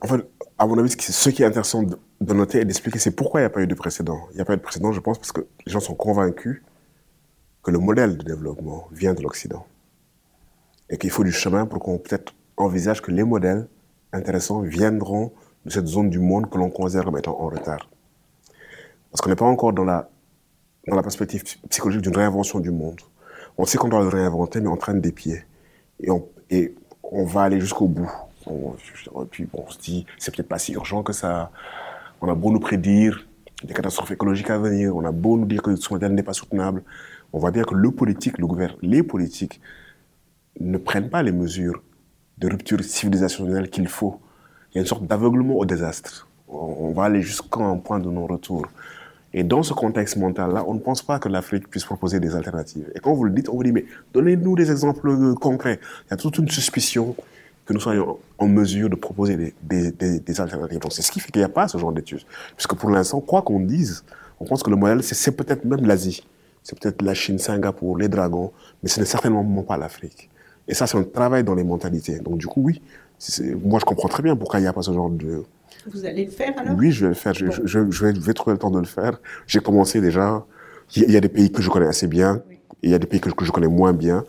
En 0.00 0.06
fait, 0.08 0.26
à 0.58 0.66
mon 0.66 0.76
avis, 0.78 0.94
qui- 0.96 1.12
ce 1.12 1.30
qui 1.30 1.42
est 1.42 1.46
intéressant 1.46 1.84
de, 2.20 2.34
noter 2.34 2.60
et 2.60 2.64
d'expliquer, 2.64 2.98
c'est 2.98 3.10
pourquoi 3.10 3.40
il 3.40 3.44
n'y 3.44 3.46
a 3.46 3.50
pas 3.50 3.62
eu 3.62 3.66
de 3.66 3.74
précédent. 3.74 4.26
Il 4.30 4.36
n'y 4.36 4.40
a 4.40 4.44
pas 4.44 4.54
eu 4.54 4.56
de 4.56 4.62
précédent, 4.62 4.92
je 4.92 5.00
pense, 5.00 5.18
parce 5.18 5.32
que 5.32 5.40
les 5.66 5.72
gens 5.72 5.80
sont 5.80 5.94
convaincus 5.94 6.62
que 7.62 7.70
le 7.70 7.78
modèle 7.78 8.16
de 8.16 8.22
développement 8.22 8.88
vient 8.92 9.14
de 9.14 9.22
l'Occident. 9.22 9.66
Et 10.88 10.98
qu'il 10.98 11.10
faut 11.10 11.24
du 11.24 11.32
chemin 11.32 11.66
pour 11.66 11.80
qu'on 11.80 11.98
peut-être 11.98 12.34
envisage 12.56 13.00
que 13.00 13.10
les 13.10 13.24
modèles 13.24 13.68
intéressants 14.12 14.60
viendront 14.60 15.32
de 15.64 15.70
cette 15.70 15.86
zone 15.86 16.10
du 16.10 16.18
monde 16.18 16.50
que 16.50 16.58
l'on 16.58 16.70
considère 16.70 17.04
comme 17.04 17.18
étant 17.18 17.38
en 17.40 17.48
retard. 17.48 17.88
Parce 19.10 19.20
qu'on 19.20 19.30
n'est 19.30 19.36
pas 19.36 19.44
encore 19.44 19.72
dans 19.72 19.84
la, 19.84 20.08
dans 20.86 20.96
la 20.96 21.02
perspective 21.02 21.42
psychologique 21.68 22.02
d'une 22.02 22.16
réinvention 22.16 22.60
du 22.60 22.70
monde. 22.70 23.00
On 23.58 23.64
sait 23.64 23.78
qu'on 23.78 23.88
doit 23.88 24.02
le 24.02 24.08
réinventer, 24.08 24.60
mais 24.60 24.68
on 24.68 24.76
traîne 24.76 25.00
des 25.00 25.12
pieds. 25.12 25.44
Et 26.00 26.10
on, 26.10 26.26
et 26.50 26.74
on 27.02 27.24
va 27.24 27.42
aller 27.42 27.60
jusqu'au 27.60 27.86
bout. 27.86 28.10
On, 28.46 28.74
puis 29.30 29.48
on 29.52 29.68
se 29.68 29.78
dit, 29.78 30.06
c'est 30.18 30.34
peut-être 30.34 30.48
pas 30.48 30.58
si 30.58 30.72
urgent 30.72 31.02
que 31.02 31.12
ça. 31.12 31.50
On 32.20 32.28
a 32.28 32.34
beau 32.34 32.50
nous 32.50 32.60
prédire 32.60 33.26
des 33.64 33.74
catastrophes 33.74 34.10
écologiques 34.10 34.50
à 34.50 34.58
venir, 34.58 34.94
on 34.96 35.04
a 35.04 35.12
beau 35.12 35.36
nous 35.36 35.46
dire 35.46 35.62
que 35.62 35.74
ce 35.76 35.92
modèle 35.92 36.14
n'est 36.14 36.22
pas 36.22 36.32
soutenable. 36.32 36.82
On 37.32 37.38
voit 37.38 37.50
bien 37.50 37.62
que 37.64 37.74
le 37.74 37.90
politique, 37.90 38.38
le 38.38 38.46
gouvernement, 38.46 38.78
les 38.82 39.02
politiques 39.02 39.60
ne 40.58 40.78
prennent 40.78 41.10
pas 41.10 41.22
les 41.22 41.32
mesures 41.32 41.82
de 42.38 42.48
rupture 42.48 42.82
civilisationnelle 42.82 43.70
qu'il 43.70 43.88
faut. 43.88 44.20
Il 44.70 44.76
y 44.76 44.78
a 44.78 44.80
une 44.80 44.86
sorte 44.86 45.06
d'aveuglement 45.06 45.54
au 45.54 45.64
désastre. 45.64 46.28
On 46.48 46.92
va 46.92 47.04
aller 47.04 47.22
jusqu'à 47.22 47.60
un 47.60 47.76
point 47.76 48.00
de 48.00 48.10
non-retour. 48.10 48.66
Et 49.32 49.44
dans 49.44 49.62
ce 49.62 49.72
contexte 49.72 50.16
mental-là, 50.16 50.64
on 50.66 50.74
ne 50.74 50.80
pense 50.80 51.02
pas 51.02 51.18
que 51.20 51.28
l'Afrique 51.28 51.68
puisse 51.68 51.84
proposer 51.84 52.18
des 52.18 52.34
alternatives. 52.34 52.90
Et 52.94 53.00
quand 53.00 53.14
vous 53.14 53.24
le 53.24 53.30
dites, 53.30 53.48
on 53.48 53.54
vous 53.54 53.62
dit, 53.62 53.72
mais 53.72 53.84
donnez-nous 54.12 54.56
des 54.56 54.70
exemples 54.70 55.08
euh, 55.08 55.34
concrets. 55.34 55.78
Il 56.06 56.10
y 56.10 56.14
a 56.14 56.16
toute 56.16 56.38
une 56.38 56.48
suspicion 56.48 57.14
que 57.70 57.74
nous 57.74 57.80
soyons 57.80 58.18
en 58.36 58.48
mesure 58.48 58.90
de 58.90 58.96
proposer 58.96 59.36
des, 59.36 59.92
des, 59.92 60.18
des, 60.18 60.40
alternatives. 60.40 60.80
Donc 60.80 60.92
c'est 60.92 61.02
ce 61.02 61.12
qui 61.12 61.20
fait 61.20 61.30
qu'il 61.30 61.40
n'y 61.40 61.46
a 61.46 61.48
pas 61.48 61.68
ce 61.68 61.78
genre 61.78 61.92
d'études. 61.92 62.24
Puisque 62.56 62.74
pour 62.74 62.90
l'instant, 62.90 63.20
quoi 63.20 63.42
qu'on 63.42 63.60
dise, 63.60 64.04
on 64.40 64.44
pense 64.44 64.64
que 64.64 64.70
le 64.70 64.76
modèle, 64.76 65.04
c'est 65.04 65.30
peut-être 65.30 65.64
même 65.64 65.86
l'Asie. 65.86 66.26
C'est 66.64 66.76
peut-être 66.78 67.00
la 67.00 67.14
Chine, 67.14 67.38
Singapour, 67.38 67.96
les 67.96 68.08
dragons, 68.08 68.50
mais 68.82 68.88
ce 68.88 68.98
n'est 68.98 69.06
certainement 69.06 69.44
pas 69.62 69.76
l'Afrique. 69.76 70.28
Et 70.66 70.74
ça, 70.74 70.88
c'est 70.88 70.98
un 70.98 71.04
travail 71.04 71.44
dans 71.44 71.54
les 71.54 71.62
mentalités. 71.62 72.18
Donc 72.18 72.38
du 72.38 72.48
coup, 72.48 72.62
oui, 72.62 72.82
moi 73.64 73.78
je 73.78 73.84
comprends 73.84 74.08
très 74.08 74.24
bien 74.24 74.34
pourquoi 74.34 74.58
il 74.58 74.62
n'y 74.62 74.68
a 74.68 74.72
pas 74.72 74.82
ce 74.82 74.92
genre 74.92 75.10
de, 75.10 75.44
vous 75.86 76.04
allez 76.04 76.24
le 76.24 76.30
faire 76.30 76.52
alors? 76.58 76.74
Oui, 76.76 76.90
je 76.90 77.02
vais 77.02 77.08
le 77.10 77.14
faire. 77.14 77.32
Je, 77.32 77.78
vais, 77.78 78.34
trouver 78.34 78.54
le 78.54 78.58
temps 78.58 78.70
de 78.70 78.80
le 78.80 78.84
faire. 78.84 79.18
J'ai 79.46 79.60
commencé 79.60 80.00
déjà. 80.00 80.44
Il 80.96 81.10
y 81.10 81.16
a 81.16 81.20
des 81.20 81.28
pays 81.28 81.50
que 81.52 81.62
je 81.62 81.70
connais 81.70 81.86
assez 81.86 82.08
bien, 82.08 82.42
et 82.82 82.88
il 82.88 82.90
y 82.90 82.94
a 82.94 82.98
des 82.98 83.06
pays 83.06 83.20
que, 83.20 83.44
je 83.44 83.52
connais 83.52 83.68
moins 83.68 83.92
bien, 83.92 84.24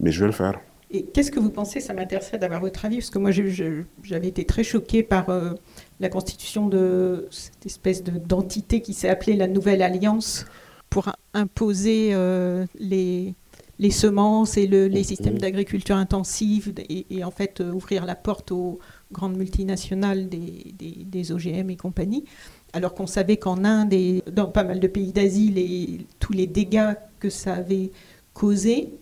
mais 0.00 0.12
je 0.12 0.20
vais 0.20 0.26
le 0.26 0.32
faire. 0.32 0.60
Et 0.94 1.02
qu'est-ce 1.02 1.32
que 1.32 1.40
vous 1.40 1.50
pensez 1.50 1.80
Ça 1.80 1.92
m'intéresserait 1.92 2.38
d'avoir 2.38 2.60
votre 2.60 2.84
avis, 2.84 2.98
parce 2.98 3.10
que 3.10 3.18
moi 3.18 3.32
j'avais 3.32 4.28
été 4.28 4.44
très 4.44 4.62
choquée 4.62 5.02
par 5.02 5.28
euh, 5.28 5.50
la 5.98 6.08
constitution 6.08 6.68
de 6.68 7.26
cette 7.32 7.66
espèce 7.66 8.04
d'entité 8.04 8.80
qui 8.80 8.94
s'est 8.94 9.08
appelée 9.08 9.34
la 9.34 9.48
Nouvelle 9.48 9.82
Alliance 9.82 10.46
pour 10.90 11.10
imposer 11.32 12.10
euh, 12.12 12.64
les, 12.78 13.34
les 13.80 13.90
semences 13.90 14.56
et 14.56 14.68
le, 14.68 14.86
les 14.86 15.02
systèmes 15.02 15.38
d'agriculture 15.38 15.96
intensive 15.96 16.72
et, 16.88 17.24
en 17.24 17.32
fait 17.32 17.60
euh, 17.60 17.72
ouvrir 17.72 18.06
la 18.06 18.14
porte 18.14 18.52
aux 18.52 18.78
grandes 19.10 19.36
multinationales 19.36 20.28
des, 20.28 20.76
des, 20.78 21.32
OGM 21.32 21.70
et 21.70 21.76
compagnie. 21.76 22.24
Alors 22.72 22.94
qu'on 22.94 23.08
savait 23.08 23.36
qu'en 23.36 23.64
Inde 23.64 23.92
et 23.92 24.22
dans 24.30 24.46
pas 24.46 24.62
mal 24.62 24.78
de 24.78 24.86
pays 24.86 25.12
d'Asie, 25.12 26.06
tous 26.20 26.32
les 26.32 26.46
dégâts 26.46 26.94
que 27.18 27.30
ça 27.30 27.54
avait 27.54 27.90
causés, 28.32 28.92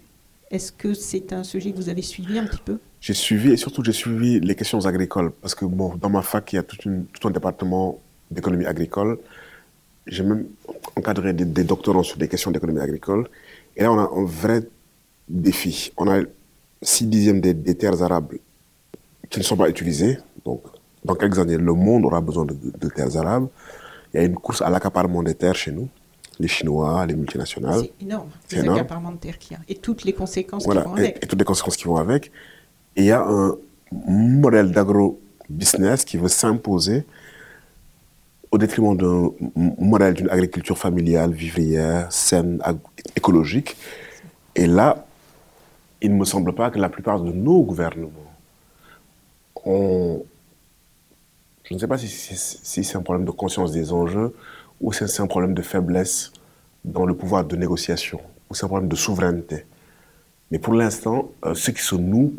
est-ce 0.53 0.71
que 0.71 0.93
c'est 0.93 1.33
un 1.33 1.45
sujet 1.45 1.73
que 1.73 1.77
vous 1.77 1.89
avez 1.89 2.03
suivi 2.03 2.39
un 2.39 2.45
petit 2.45 2.61
peu? 2.63 2.79
J'ai 3.01 3.15
suivi 3.15 3.53
et 3.53 3.57
surtout 3.57 3.83
j'ai 3.83 3.93
suivi 3.93 4.39
les 4.39 4.55
questions 4.55 4.85
agricoles 4.85 5.33
parce 5.41 5.55
que 5.55 5.65
bon, 5.65 5.97
dans 5.97 6.11
ma 6.11 6.21
fac, 6.21 6.53
il 6.53 6.57
y 6.57 6.59
a 6.59 6.63
tout, 6.63 6.79
un 7.25 7.31
département 7.31 7.99
d'économie 8.31 8.67
agricole. 8.67 9.19
J'ai 10.07 10.23
même 10.23 10.45
encadré 10.95 11.33
des, 11.33 11.65
doctorants 11.65 12.03
sur 12.03 12.19
des 12.19 12.29
questions 12.29 12.51
d'économie 12.51 12.81
agricole. 12.81 13.29
Et 13.77 13.83
là, 13.83 13.93
on 13.93 13.99
a 13.99 14.11
un 14.15 14.25
vrai 14.25 14.63
défi. 15.27 15.91
On 15.97 16.07
a 16.11 16.23
6 16.83 17.07
dixièmes 17.07 17.41
des, 17.41 17.75
terres 17.75 18.03
arables 18.03 18.39
qui 19.31 19.39
ne 19.39 19.45
sont 19.45 19.57
pas 19.57 19.71
utilisées. 19.71 20.19
Donc, 20.45 20.63
dans 21.03 21.15
quelques 21.15 21.39
années, 21.39 21.57
le 21.57 21.73
monde 21.73 22.05
aura 22.05 22.21
besoin 22.21 22.45
de, 22.45 22.89
terres 22.91 23.17
arables. 23.17 23.49
Il 24.13 24.19
y 24.19 24.21
a 24.21 24.27
une 24.27 24.35
course 24.35 24.61
à 24.61 24.69
l'accaparement 24.69 25.23
des 25.23 25.35
terres 25.35 25.57
chez 25.57 25.73
nous. 25.73 25.89
Les 26.43 26.49
Chinois, 26.49 27.07
les 27.07 27.15
multinationales. 27.15 27.83
C'est 27.83 28.05
énorme, 28.05 28.29
c'est 28.49 28.67
l'accaparement 28.67 29.13
de 29.13 29.19
terres 29.19 29.39
qu'il 29.39 29.53
y 29.53 29.55
a. 29.55 29.63
Et 29.69 29.77
toutes 29.77 30.03
les 30.03 30.13
conséquences 30.13 30.65
qui 30.65 30.75
vont 30.75 30.93
avec. 30.93 31.23
Et, 31.23 31.27
toutes 31.29 31.39
les 31.39 31.45
conséquences 31.45 31.77
qui 31.77 31.85
vont 31.85 31.97
avec. 31.97 32.33
Et 32.97 33.03
il 33.03 33.05
y 33.05 33.13
a 33.13 33.23
un 33.23 33.57
modèle 33.93 34.73
d'agro-business 34.73 36.05
qui 36.05 36.17
veut 36.17 36.27
s'imposer 36.27 37.07
au 38.51 38.59
détriment 38.59 38.97
d'un 38.97 39.31
modèle 39.55 40.15
d'une 40.15 40.29
agriculture 40.31 40.77
familiale, 40.77 41.31
vivrière, 41.31 42.13
saine, 42.13 42.61
écologique. 43.15 43.77
Et 44.57 44.67
là, 44.67 45.07
il 46.01 46.13
ne 46.13 46.17
me 46.17 46.25
semble 46.25 46.57
pas 46.57 46.71
que 46.73 46.79
la 46.81 46.89
plupart 46.89 47.21
de 47.21 47.31
nos 47.31 47.63
gouvernements 47.63 48.11
ont... 49.65 50.25
Je 51.63 51.75
ne 51.75 51.79
sais 51.79 51.87
pas 51.87 51.99
si 51.99 52.09
c'est 52.09 52.97
un 52.97 53.03
problème 53.03 53.25
de 53.25 53.31
conscience 53.31 53.71
des 53.71 53.93
enjeux 53.93 54.35
ou 54.83 54.93
c'est 54.93 55.21
un 55.21 55.27
problème 55.27 55.55
de 55.55 55.63
faiblesse 55.63 56.33
dans 56.85 57.07
le 57.07 57.15
pouvoir 57.15 57.45
de 57.45 57.57
négociation 57.57 58.21
ou 58.51 58.55
c'est 58.55 58.65
un 58.65 58.69
problème 58.69 58.89
de 58.89 58.97
souveraineté. 58.97 59.65
Mais 60.51 60.59
pour 60.59 60.75
l'instant, 60.75 61.31
euh, 61.45 61.55
ce 61.55 61.71
qui 61.71 61.83
se 61.83 61.95
noue 61.95 62.35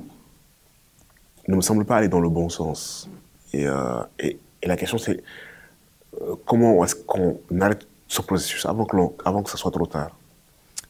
ne 1.48 1.56
me 1.56 1.62
semble 1.62 1.86
pas 1.86 1.98
aller 1.98 2.10
dans 2.10 2.20
le 2.20 2.30
bon 2.30 2.50
sens. 2.50 3.10
Et, 3.54 3.66
euh, 3.68 4.02
et 4.20 4.38
la 4.64 4.78
question, 4.78 4.98
c'est 4.98 5.24
euh, 6.22 6.36
comment 6.46 6.84
est-ce 6.84 6.96
qu'on 6.96 7.40
arrête 7.60 7.88
ce 8.08 8.22
processus 8.22 8.66
avant 8.66 8.86
que, 8.86 8.98
avant 9.26 9.42
que 9.42 9.50
ça 9.50 9.58
soit 9.58 9.72
trop 9.72 9.88
tard? 9.88 10.16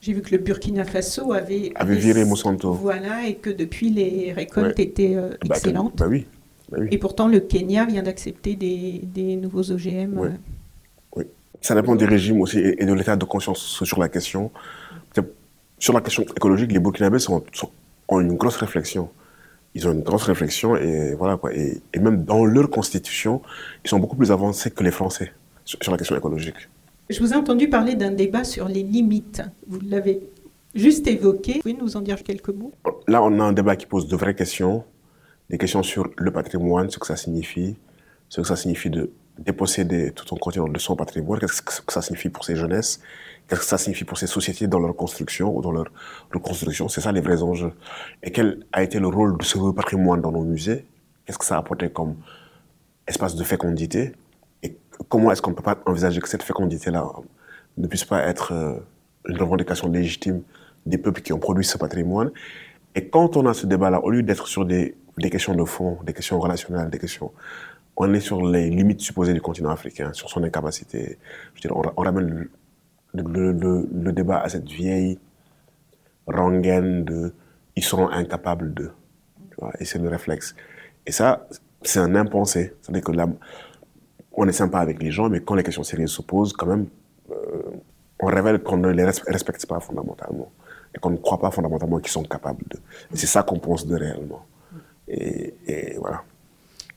J'ai 0.01 0.13
vu 0.13 0.21
que 0.21 0.31
le 0.31 0.39
Burkina 0.39 0.83
Faso 0.83 1.31
avait, 1.31 1.71
avait 1.75 1.95
viré 1.95 2.25
Monsanto. 2.25 2.73
Voilà, 2.73 3.25
et 3.25 3.35
que 3.35 3.49
depuis 3.49 3.89
les 3.89 4.33
récoltes 4.33 4.79
étaient 4.79 5.15
euh, 5.15 5.29
bah, 5.47 5.55
excellentes. 5.55 5.95
Bah 5.95 6.07
oui, 6.09 6.27
bah 6.69 6.79
oui. 6.81 6.89
Et 6.91 6.97
pourtant, 6.97 7.29
le 7.29 7.39
Kenya 7.39 7.85
vient 7.85 8.03
d'accepter 8.03 8.55
des, 8.55 8.99
des, 9.01 9.37
nouveaux 9.37 9.71
OGM. 9.71 10.37
Ça 11.63 11.73
dépend 11.73 11.95
des 11.95 12.05
régimes 12.05 12.41
aussi 12.41 12.59
et 12.59 12.85
de 12.85 12.93
l'état 12.93 13.15
de 13.15 13.25
conscience 13.25 13.83
sur 13.83 13.99
la 13.99 14.09
question. 14.09 14.51
Sur 15.79 15.93
la 15.93 16.01
question 16.01 16.23
écologique, 16.23 16.71
les 16.71 16.79
Burkinabés 16.79 17.19
sont, 17.19 17.43
ont 18.07 18.19
une 18.21 18.35
grosse 18.35 18.57
réflexion 18.57 19.09
ils 19.75 19.87
ont 19.87 19.91
une 19.91 20.01
grosse 20.01 20.23
réflexion 20.23 20.75
et 20.75 21.13
voilà 21.15 21.37
quoi. 21.37 21.53
Et, 21.53 21.81
même 21.99 22.23
dans 22.23 22.45
leur 22.45 22.69
constitution, 22.69 23.41
ils 23.83 23.89
sont 23.89 23.99
beaucoup 23.99 24.15
plus 24.15 24.31
avancés 24.31 24.71
que 24.71 24.83
les 24.83 24.91
Français 24.91 25.33
sur, 25.65 25.91
la 25.91 25.97
question 25.97 26.15
écologique. 26.15 26.69
Je 27.09 27.19
vous 27.19 27.33
ai 27.33 27.35
entendu 27.35 27.69
parler 27.69 27.95
d'un 27.95 28.11
débat 28.11 28.43
sur 28.43 28.67
les 28.67 28.83
limites. 28.83 29.41
Vous 29.67 29.79
l'avez 29.87 30.21
juste 30.75 31.07
évoqué. 31.07 31.53
Vous 31.53 31.59
pouvez 31.61 31.73
nous 31.73 31.95
en 31.97 32.01
dire 32.01 32.21
quelques 32.23 32.49
mots? 32.49 32.71
Là, 33.07 33.23
on 33.23 33.39
a 33.39 33.43
un 33.43 33.53
débat 33.53 33.75
qui 33.75 33.85
pose 33.85 34.07
de 34.07 34.15
vraies 34.15 34.35
questions, 34.35 34.83
des 35.49 35.57
questions 35.57 35.83
sur 35.83 36.09
le 36.17 36.31
patrimoine, 36.31 36.89
ce 36.89 36.99
que 36.99 37.07
ça 37.07 37.15
signifie, 37.15 37.75
ce 38.29 38.41
que 38.41 38.47
ça 38.47 38.55
signifie 38.55 38.89
de 38.89 39.09
déposséder 39.39 40.11
tout 40.11 40.33
un 40.35 40.37
continent 40.37 40.67
de 40.67 40.79
son 40.79 40.95
patrimoine, 40.95 41.39
qu'est-ce 41.39 41.61
que 41.61 41.91
ça 41.91 42.01
signifie 42.01 42.29
pour 42.29 42.45
ces 42.45 42.55
jeunesses, 42.55 43.01
qu'est-ce 43.47 43.61
que 43.61 43.65
ça 43.65 43.77
signifie 43.77 44.03
pour 44.03 44.17
ces 44.17 44.27
sociétés 44.27 44.67
dans 44.67 44.79
leur 44.79 44.95
construction 44.95 45.55
ou 45.55 45.61
dans 45.61 45.71
leur 45.71 45.87
reconstruction. 46.31 46.87
C'est 46.87 47.01
ça 47.01 47.11
les 47.11 47.21
vrais 47.21 47.41
enjeux. 47.41 47.73
Et 48.21 48.31
quel 48.31 48.65
a 48.71 48.83
été 48.83 48.99
le 48.99 49.07
rôle 49.07 49.37
de 49.37 49.43
ce 49.43 49.57
patrimoine 49.71 50.21
dans 50.21 50.31
nos 50.31 50.43
musées 50.43 50.85
Qu'est-ce 51.25 51.37
que 51.37 51.45
ça 51.45 51.55
a 51.55 51.59
apporté 51.59 51.89
comme 51.89 52.15
espace 53.07 53.35
de 53.35 53.43
fécondité 53.43 54.13
Et 54.61 54.77
comment 55.09 55.31
est-ce 55.31 55.41
qu'on 55.41 55.51
ne 55.51 55.55
peut 55.55 55.63
pas 55.63 55.79
envisager 55.85 56.21
que 56.21 56.29
cette 56.29 56.43
fécondité-là 56.43 57.05
ne 57.77 57.87
puisse 57.87 58.05
pas 58.05 58.21
être 58.27 58.53
euh, 58.53 58.75
une 59.27 59.37
revendication 59.37 59.89
légitime 59.89 60.43
des 60.85 60.97
peuples 60.97 61.21
qui 61.21 61.33
ont 61.33 61.39
produit 61.39 61.65
ce 61.65 61.77
patrimoine 61.77 62.31
Et 62.93 63.07
quand 63.07 63.35
on 63.35 63.47
a 63.47 63.53
ce 63.53 63.65
débat-là, 63.65 64.03
au 64.03 64.11
lieu 64.11 64.21
d'être 64.21 64.47
sur 64.47 64.65
des 64.65 64.95
questions 65.31 65.55
de 65.55 65.63
fond, 65.63 65.97
des 66.03 66.13
questions 66.13 66.39
relationnelles, 66.39 66.89
des 66.89 66.99
questions 66.99 67.31
on 67.97 68.13
est 68.13 68.19
sur 68.19 68.45
les 68.45 68.69
limites 68.69 69.01
supposées 69.01 69.33
du 69.33 69.41
continent 69.41 69.69
africain, 69.69 70.13
sur 70.13 70.29
son 70.29 70.43
incapacité. 70.43 71.17
On, 71.69 72.01
ramène 72.01 72.49
le, 73.13 74.11
débat 74.11 74.39
à 74.39 74.49
cette 74.49 74.69
vieille 74.69 75.19
rengaine 76.27 77.03
de 77.03 77.33
ils 77.75 77.83
seront 77.83 78.09
incapables 78.09 78.73
de. 78.73 78.91
et 79.79 79.85
c'est 79.85 79.99
le 79.99 80.09
réflexe. 80.09 80.55
Et 81.05 81.11
ça, 81.11 81.47
c'est 81.81 81.99
un 81.99 82.15
impensé. 82.15 82.73
C'est-à-dire 82.81 83.03
que 83.03 83.11
on 84.35 84.47
est 84.47 84.53
sympa 84.53 84.79
avec 84.79 85.01
les 85.01 85.11
gens, 85.11 85.29
mais 85.29 85.41
quand 85.41 85.55
les 85.55 85.63
questions 85.63 85.83
sérieuses 85.83 86.11
se 86.11 86.21
posent, 86.23 86.53
quand 86.53 86.65
même, 86.65 86.87
euh, 87.31 87.35
on 88.19 88.27
révèle 88.27 88.63
qu'on 88.63 88.77
ne 88.77 88.89
les 88.89 89.03
respecte 89.03 89.65
pas 89.67 89.79
fondamentalement. 89.79 90.51
Et 90.95 90.99
qu'on 90.99 91.11
ne 91.11 91.17
croit 91.17 91.39
pas 91.39 91.51
fondamentalement 91.51 91.99
qu'ils 91.99 92.11
sont 92.11 92.23
capables 92.23 92.63
de. 92.69 92.77
Et 93.11 93.17
c'est 93.17 93.27
ça 93.27 93.43
qu'on 93.43 93.59
pense 93.59 93.85
de 93.85 93.95
réellement. 93.95 94.45
et 95.07 95.95
voilà. 95.99 96.23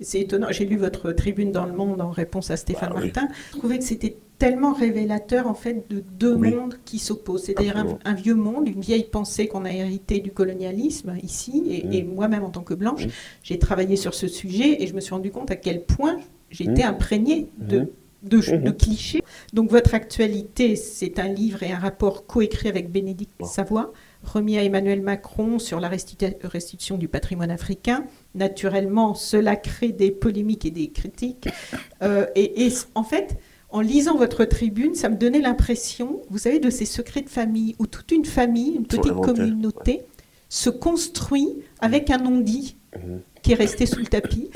C'est 0.00 0.21
étonnant. 0.21 0.49
J'ai 0.50 0.65
lu 0.65 0.76
votre 0.76 1.12
tribune 1.12 1.53
dans 1.53 1.65
Le 1.65 1.73
Monde 1.73 2.00
en 2.00 2.11
réponse 2.11 2.50
à 2.50 2.57
Stéphane 2.57 2.93
bah 2.93 3.00
Martin. 3.00 3.29
Je 3.53 3.59
trouvais 3.59 3.79
que 3.79 3.85
c'était 3.85 4.17
tellement 4.38 4.73
révélateur 4.73 5.47
en 5.47 5.55
fait 5.55 5.88
de 5.88 6.00
deux 6.00 6.37
mondes 6.37 6.79
qui 6.85 6.99
s'opposent. 6.99 7.45
C'est-à-dire 7.45 7.85
un, 8.05 8.15
vieux 8.15 8.35
monde, 8.35 8.69
une 8.69 8.81
vieille 8.81 9.05
pensée 9.05 9.49
qu'on 9.49 9.65
a 9.65 9.73
héritée 9.73 10.21
du 10.21 10.31
colonialisme 10.31 11.17
ici. 11.23 11.85
Et, 11.91 12.03
mm. 12.03 12.15
moi-même 12.15 12.45
en 12.45 12.50
tant 12.50 12.62
que 12.62 12.75
blanche, 12.75 13.07
mm. 13.07 13.11
j'ai 13.43 13.59
travaillé 13.59 13.97
sur 13.97 14.15
ce 14.15 14.29
sujet 14.29 14.83
et 14.83 14.87
je 14.87 14.95
me 14.95 15.00
suis 15.00 15.15
rendu 15.15 15.31
compte 15.31 15.50
à 15.50 15.57
quel 15.57 15.85
point 15.85 16.19
j'étais 16.50 16.85
mm. 16.85 16.88
imprégnée 16.88 17.49
de, 17.59 17.93
de, 18.23 18.38
mm-hmm. 18.38 18.76
clichés. 18.76 19.23
Donc 19.55 19.71
votre 19.71 19.95
actualité, 19.95 20.76
c'est 20.76 21.19
un 21.19 21.29
livre 21.29 21.62
et 21.62 21.73
un 21.73 21.79
rapport 21.79 22.26
coécrit 22.26 22.69
avec 22.69 22.91
Bénédicte 22.91 23.45
Savoie 23.45 23.93
remis 24.28 24.59
à 24.59 24.64
Emmanuel 24.64 25.02
Macron 25.02 25.59
sur 25.59 25.80
la 25.80 25.88
restitution 25.88 26.99
du 26.99 27.09
patrimoine 27.09 27.50
africain. 27.50 28.04
Naturellement, 28.35 29.14
cela 29.14 29.56
crée 29.56 29.92
des 29.92 30.11
polémiques 30.11 30.64
et 30.64 30.71
des 30.71 30.88
critiques. 30.88 31.49
Euh, 32.02 32.26
et, 32.35 32.71
en 32.95 33.02
fait, 33.02 33.38
en 33.71 33.80
lisant 33.80 34.16
votre 34.16 34.45
tribune, 34.45 34.95
ça 34.95 35.09
me 35.09 35.16
donnait 35.16 35.40
l'impression, 35.40 36.21
vous 36.28 36.37
savez, 36.37 36.59
de 36.59 36.68
ces 36.68 36.85
secrets 36.85 37.23
de 37.23 37.30
famille, 37.30 37.75
où 37.78 37.87
toute 37.87 38.12
une 38.12 38.26
famille, 38.26 38.75
une 38.75 38.87
petite 38.87 39.14
communauté, 39.14 40.02
se 40.50 40.68
construit 40.68 41.49
avec 41.80 42.11
un 42.11 42.18
non-dit 42.18 42.76
mhm. 42.95 43.21
qui 43.42 43.52
est 43.52 43.56
resté 43.56 43.87
sous 43.87 44.00
le 44.00 44.06
tapis. 44.06 44.50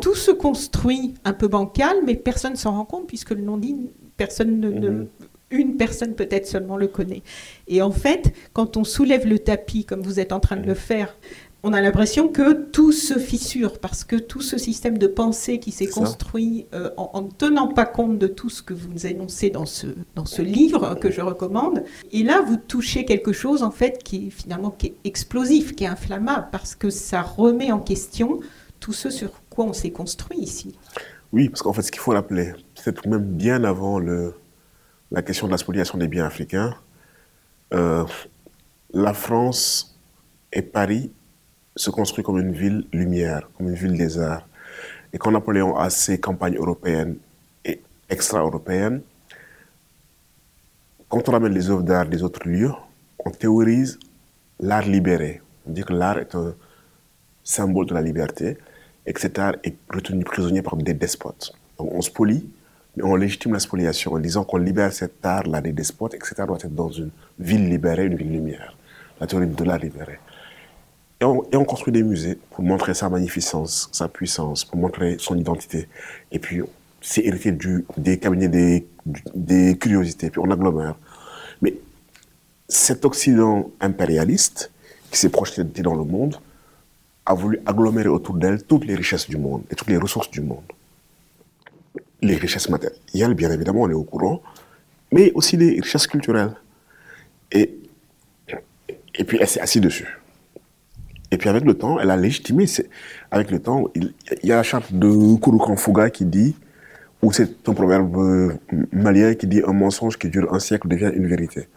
Tout 0.00 0.14
se 0.14 0.30
construit 0.30 1.14
un 1.24 1.32
peu 1.32 1.48
bancal, 1.48 1.96
mais 2.04 2.14
personne 2.14 2.52
ne 2.52 2.56
s'en 2.56 2.72
rend 2.72 2.84
compte, 2.84 3.08
puisque 3.08 3.30
le 3.30 3.42
non-dit, 3.42 3.76
personne 4.16 4.60
ne, 4.60 4.70
mhm. 4.70 5.08
Une 5.50 5.76
personne 5.76 6.14
peut-être 6.14 6.46
seulement 6.46 6.76
le 6.76 6.88
connaît. 6.88 7.22
Et 7.68 7.82
en 7.82 7.92
fait, 7.92 8.32
quand 8.52 8.76
on 8.76 8.84
soulève 8.84 9.26
le 9.26 9.38
tapis, 9.38 9.84
comme 9.84 10.02
vous 10.02 10.18
êtes 10.18 10.32
en 10.32 10.40
train 10.40 10.56
de 10.56 10.66
le 10.66 10.74
faire, 10.74 11.16
on 11.62 11.72
a 11.72 11.80
l'impression 11.80 12.28
que 12.28 12.52
tout 12.52 12.92
se 12.92 13.18
fissure 13.18 13.78
parce 13.80 14.04
que 14.04 14.14
tout 14.14 14.40
ce 14.40 14.56
système 14.56 14.98
de 14.98 15.08
pensée 15.08 15.58
qui 15.58 15.72
s'est 15.72 15.88
construit 15.88 16.66
euh, 16.74 16.90
en, 16.96 17.22
ne 17.22 17.30
tenant 17.30 17.66
pas 17.66 17.86
compte 17.86 18.18
de 18.18 18.28
tout 18.28 18.48
ce 18.48 18.62
que 18.62 18.72
vous 18.72 18.88
nous 18.88 19.06
énoncez 19.06 19.50
dans 19.50 19.66
ce, 19.66 19.88
dans 20.14 20.26
ce 20.26 20.42
livre 20.42 20.94
que 20.94 21.10
je 21.10 21.20
recommande. 21.20 21.82
Et 22.12 22.22
là, 22.22 22.40
vous 22.46 22.56
touchez 22.56 23.04
quelque 23.04 23.32
chose 23.32 23.64
en 23.64 23.72
fait 23.72 24.02
qui 24.04 24.28
est 24.28 24.30
finalement 24.30 24.70
qui 24.70 24.86
est 24.86 24.94
explosif, 25.04 25.74
qui 25.74 25.84
est 25.84 25.88
inflammable 25.88 26.48
parce 26.52 26.76
que 26.76 26.88
ça 26.88 27.22
remet 27.22 27.72
en 27.72 27.80
question 27.80 28.38
tout 28.78 28.92
ce 28.92 29.10
sur 29.10 29.30
quoi 29.50 29.64
on 29.64 29.72
s'est 29.72 29.90
construit 29.90 30.38
ici. 30.38 30.76
Oui, 31.32 31.48
parce 31.48 31.62
qu'en 31.62 31.72
fait, 31.72 31.82
ce 31.82 31.90
qu'il 31.90 32.00
faut 32.00 32.12
rappeler, 32.12 32.52
c'est 32.76 33.04
même 33.06 33.24
bien 33.24 33.64
avant 33.64 33.98
le, 33.98 34.34
la 35.16 35.22
question 35.22 35.46
de 35.46 35.52
la 35.52 35.56
spoliation 35.56 35.96
des 35.96 36.08
biens 36.08 36.26
africains, 36.26 36.74
euh, 37.72 38.04
la 38.92 39.14
France 39.14 39.98
et 40.52 40.60
Paris 40.60 41.10
se 41.74 41.88
construit 41.88 42.22
comme 42.22 42.38
une 42.38 42.52
ville 42.52 42.86
lumière, 42.92 43.48
comme 43.56 43.70
une 43.70 43.74
ville 43.74 43.96
des 43.96 44.18
arts. 44.18 44.46
Et 45.14 45.18
quand 45.18 45.30
Napoléon 45.30 45.74
a 45.74 45.88
ses 45.88 46.20
campagnes 46.20 46.56
européennes 46.56 47.16
et 47.64 47.80
extra-européennes, 48.10 49.00
quand 51.08 51.26
on 51.30 51.32
ramène 51.32 51.54
les 51.54 51.70
œuvres 51.70 51.82
d'art 51.82 52.06
des 52.06 52.22
autres 52.22 52.46
lieux, 52.46 52.72
on 53.24 53.30
théorise 53.30 53.98
l'art 54.60 54.82
libéré. 54.82 55.40
On 55.66 55.72
dit 55.72 55.82
que 55.82 55.94
l'art 55.94 56.18
est 56.18 56.34
un 56.34 56.54
symbole 57.42 57.86
de 57.86 57.94
la 57.94 58.02
liberté 58.02 58.58
et 59.06 59.14
que 59.14 59.20
cet 59.20 59.38
art 59.38 59.54
est 59.64 59.76
retenu 59.88 60.24
prisonnier 60.24 60.60
par 60.60 60.76
des 60.76 60.92
despotes. 60.92 61.54
Donc 61.78 61.88
on 61.94 62.02
spolie, 62.02 62.50
on 63.02 63.16
légitime 63.16 63.52
la 63.52 63.58
spoliation 63.58 64.14
en 64.14 64.18
disant 64.18 64.44
qu'on 64.44 64.56
libère 64.56 64.92
cet 64.92 65.24
art-là 65.24 65.60
des 65.60 65.72
despotes 65.72 66.14
et 66.14 66.18
doit 66.46 66.56
être 66.56 66.74
dans 66.74 66.90
une 66.90 67.10
ville 67.38 67.68
libérée, 67.68 68.06
une 68.06 68.16
ville 68.16 68.32
lumière. 68.32 68.76
La 69.20 69.26
théorie 69.26 69.46
de 69.46 69.64
l'art 69.64 69.78
libéré. 69.78 70.18
Et 71.20 71.24
on, 71.24 71.64
construit 71.64 71.92
des 71.92 72.02
musées 72.02 72.38
pour 72.50 72.62
montrer 72.62 72.92
sa 72.92 73.08
magnificence, 73.08 73.88
sa 73.90 74.06
puissance, 74.06 74.66
pour 74.66 74.76
montrer 74.76 75.16
son 75.18 75.36
identité. 75.36 75.88
Et 76.30 76.38
puis, 76.38 76.60
c'est 77.00 77.24
hérité 77.24 77.52
du, 77.52 77.86
des 77.96 78.18
cabinets 78.18 78.48
des, 78.48 78.86
des 79.34 79.78
curiosités, 79.78 80.28
puis 80.28 80.40
on 80.44 80.50
agglomère. 80.50 80.96
Mais 81.62 81.74
cet 82.68 83.06
Occident 83.06 83.70
impérialiste, 83.80 84.70
qui 85.10 85.18
s'est 85.18 85.30
projeté 85.30 85.64
dans 85.80 85.94
le 85.94 86.04
monde, 86.04 86.36
a 87.24 87.32
voulu 87.32 87.60
agglomérer 87.64 88.08
autour 88.08 88.34
d'elle 88.34 88.62
toutes 88.62 88.84
les 88.84 88.94
richesses 88.94 89.28
du 89.28 89.38
monde 89.38 89.62
et 89.70 89.74
toutes 89.74 89.88
les 89.88 89.96
ressources 89.96 90.30
du 90.30 90.42
monde. 90.42 90.64
Les 92.22 92.36
richesses 92.36 92.68
matérielles, 92.68 93.34
bien 93.34 93.50
évidemment, 93.50 93.82
on 93.82 93.90
est 93.90 93.94
au 93.94 94.04
courant, 94.04 94.42
mais 95.12 95.32
aussi 95.34 95.56
les 95.56 95.80
richesses 95.80 96.06
culturelles. 96.06 96.54
Et, 97.52 97.74
et 99.14 99.24
puis 99.24 99.38
elle 99.40 99.48
s'est 99.48 99.60
assise 99.60 99.82
dessus. 99.82 100.18
Et 101.30 101.38
puis 101.38 101.48
avec 101.48 101.64
le 101.64 101.74
temps, 101.74 101.98
elle 101.98 102.10
a 102.10 102.16
légitimé. 102.16 102.66
Avec 103.30 103.50
le 103.50 103.58
temps, 103.58 103.90
il, 103.94 104.12
y 104.42 104.52
a 104.52 104.56
la 104.56 104.62
charte 104.62 104.92
de 104.92 105.36
Kouroukan 105.36 105.76
Fouga 105.76 106.10
qui 106.10 106.24
dit, 106.24 106.54
ou 107.22 107.32
c'est 107.32 107.68
un 107.68 107.74
proverbe 107.74 108.16
euh, 108.16 108.52
malien 108.92 109.34
qui 109.34 109.46
dit 109.46 109.62
un 109.66 109.72
mensonge 109.72 110.18
qui 110.18 110.28
dure 110.28 110.52
un 110.54 110.60
siècle 110.60 110.88
devient 110.88 111.10
une 111.14 111.26
vérité. 111.26 111.68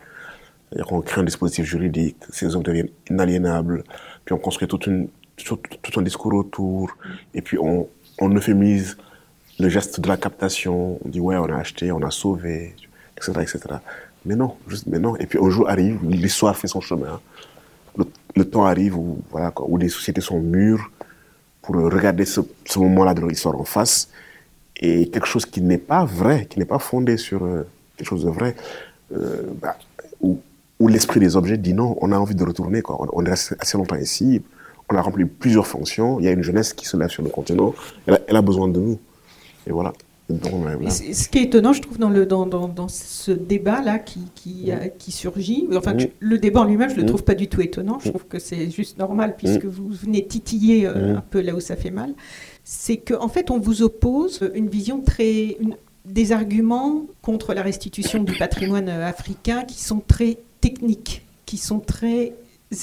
C'est-à-dire 0.70 0.86
qu'on 0.86 1.02
crée 1.02 1.22
un 1.22 1.24
dispositif 1.24 1.66
juridique, 1.66 2.18
ces 2.30 2.56
hommes 2.56 2.64
deviennent 2.64 2.90
inaliénables, 3.10 3.84
puis 4.24 4.34
on 4.34 4.38
construit 4.38 4.68
tout, 4.68 4.80
une, 4.86 5.08
tout, 5.38 5.60
un 5.96 6.04
discours 6.04 6.34
autour, 6.36 6.96
et 7.34 7.42
puis 7.42 7.58
on, 7.58 7.88
on 8.20 8.30
euphémise 8.36 8.98
le 9.60 9.70
geste 9.70 10.00
de 10.00 10.08
la 10.08 10.18
captation. 10.18 11.00
On 11.04 11.10
dit 11.10 11.20
ouais, 11.20 11.38
on 11.38 11.46
a 11.46 11.58
acheté, 11.58 11.92
on 11.92 12.02
a 12.02 12.12
sauvé, 12.12 12.76
etc., 13.18 13.32
etc. 13.42 13.60
Mais 14.26 14.36
non, 14.36 14.56
juste, 14.68 14.88
mais 14.88 15.00
non. 15.00 15.16
Et 15.18 15.26
puis 15.26 15.40
un 15.42 15.50
jour 15.50 15.70
arrive, 15.70 16.00
l'histoire 16.04 16.56
fait 16.58 16.68
son 16.68 16.82
chemin 16.82 17.20
le, 18.36 18.46
temps 18.46 18.66
arrive 18.66 18.98
où, 18.98 19.20
voilà, 19.32 19.54
où 19.60 19.78
les 19.78 19.90
sociétés 19.90 20.22
sont 20.22 20.40
mûres 20.40 20.92
pour 21.62 21.76
regarder 21.76 22.26
ce, 22.26 22.42
moment-là 22.78 23.14
de 23.14 23.26
l'histoire 23.26 23.60
en 23.60 23.66
face 23.66 24.10
et 24.78 25.10
quelque 25.10 25.28
chose 25.28 25.46
qui 25.46 25.62
n'est 25.62 25.78
pas 25.78 26.06
vrai, 26.06 26.48
qui 26.50 26.60
n'est 26.60 26.66
pas 26.66 26.80
fondé 26.80 27.18
sur 27.18 27.44
euh, 27.44 27.68
quelque 27.98 28.08
chose 28.08 28.24
de 28.24 28.30
vrai, 28.30 28.56
euh, 29.16 29.44
bah, 29.62 29.78
où, 30.22 30.40
l'esprit 30.88 31.20
des 31.20 31.36
objets 31.36 31.58
dit 31.58 31.74
non, 31.74 31.98
on 32.00 32.14
a 32.14 32.18
envie 32.18 32.36
de 32.36 32.44
retourner, 32.44 32.82
quoi. 32.82 32.98
On, 33.12 33.26
est 33.26 33.30
resté 33.30 33.56
assez 33.60 33.78
longtemps 33.78 33.98
ici, 33.98 34.42
on 34.90 34.96
a 34.96 35.02
rempli 35.02 35.26
plusieurs 35.26 35.68
fonctions, 35.68 36.20
il 36.20 36.26
y 36.26 36.30
a 36.30 36.32
une 36.32 36.42
jeunesse 36.42 36.72
qui 36.72 36.86
se 36.86 36.96
lève 36.96 37.10
sur 37.10 37.22
le 37.22 37.30
continent, 37.30 37.76
elle 38.08 38.36
a 38.36 38.42
besoin 38.42 38.70
de 38.70 38.80
nous. 38.80 39.00
Et 39.68 39.72
voilà. 39.72 39.94
Ce 40.30 41.28
qui 41.28 41.40
est 41.40 41.44
étonnant, 41.44 41.74
je 41.74 41.82
trouve, 41.82 41.98
dans, 41.98 42.10
le, 42.10 42.26
dans, 42.28 42.46
dans, 42.46 42.88
ce 42.88 43.32
débat-là 43.32 43.98
qui, 43.98 44.22
qui, 44.36 44.72
qui, 45.00 45.12
surgit, 45.12 45.68
enfin, 45.76 45.96
le 46.20 46.38
débat 46.38 46.62
en 46.62 46.66
lui-même, 46.66 46.90
je 46.90 46.96
ne 46.96 47.02
le 47.02 47.08
trouve 47.08 47.24
pas 47.24 47.34
du 47.34 47.48
tout 47.48 47.62
étonnant, 47.62 47.98
je 48.00 48.10
trouve 48.10 48.26
que 48.26 48.38
c'est 48.38 48.70
juste 48.70 49.00
normal, 49.00 49.36
puisque 49.38 49.66
vous 49.66 49.90
venez 49.90 50.26
titiller 50.26 50.86
euh, 50.86 51.18
un 51.18 51.22
peu 51.22 51.42
là 51.42 51.56
où 51.56 51.60
ça 51.60 51.76
fait 51.76 51.90
mal, 51.90 52.14
c'est 52.64 52.98
qu'en 52.98 53.24
en 53.24 53.28
fait, 53.28 53.50
on 53.50 53.58
vous 53.58 53.82
oppose 53.82 54.52
une 54.54 54.68
vision 54.68 55.02
très... 55.02 55.58
des 56.06 56.32
arguments 56.32 57.06
contre 57.24 57.56
la 57.56 57.64
restitution 57.64 58.22
du 58.24 58.38
patrimoine 58.38 58.90
euh, 58.90 59.08
africain 59.08 59.64
qui 59.64 59.82
sont 59.82 60.00
très 60.00 60.38
techniques, 60.62 61.26
qui 61.48 61.58
sont 61.58 61.80
très 61.80 62.34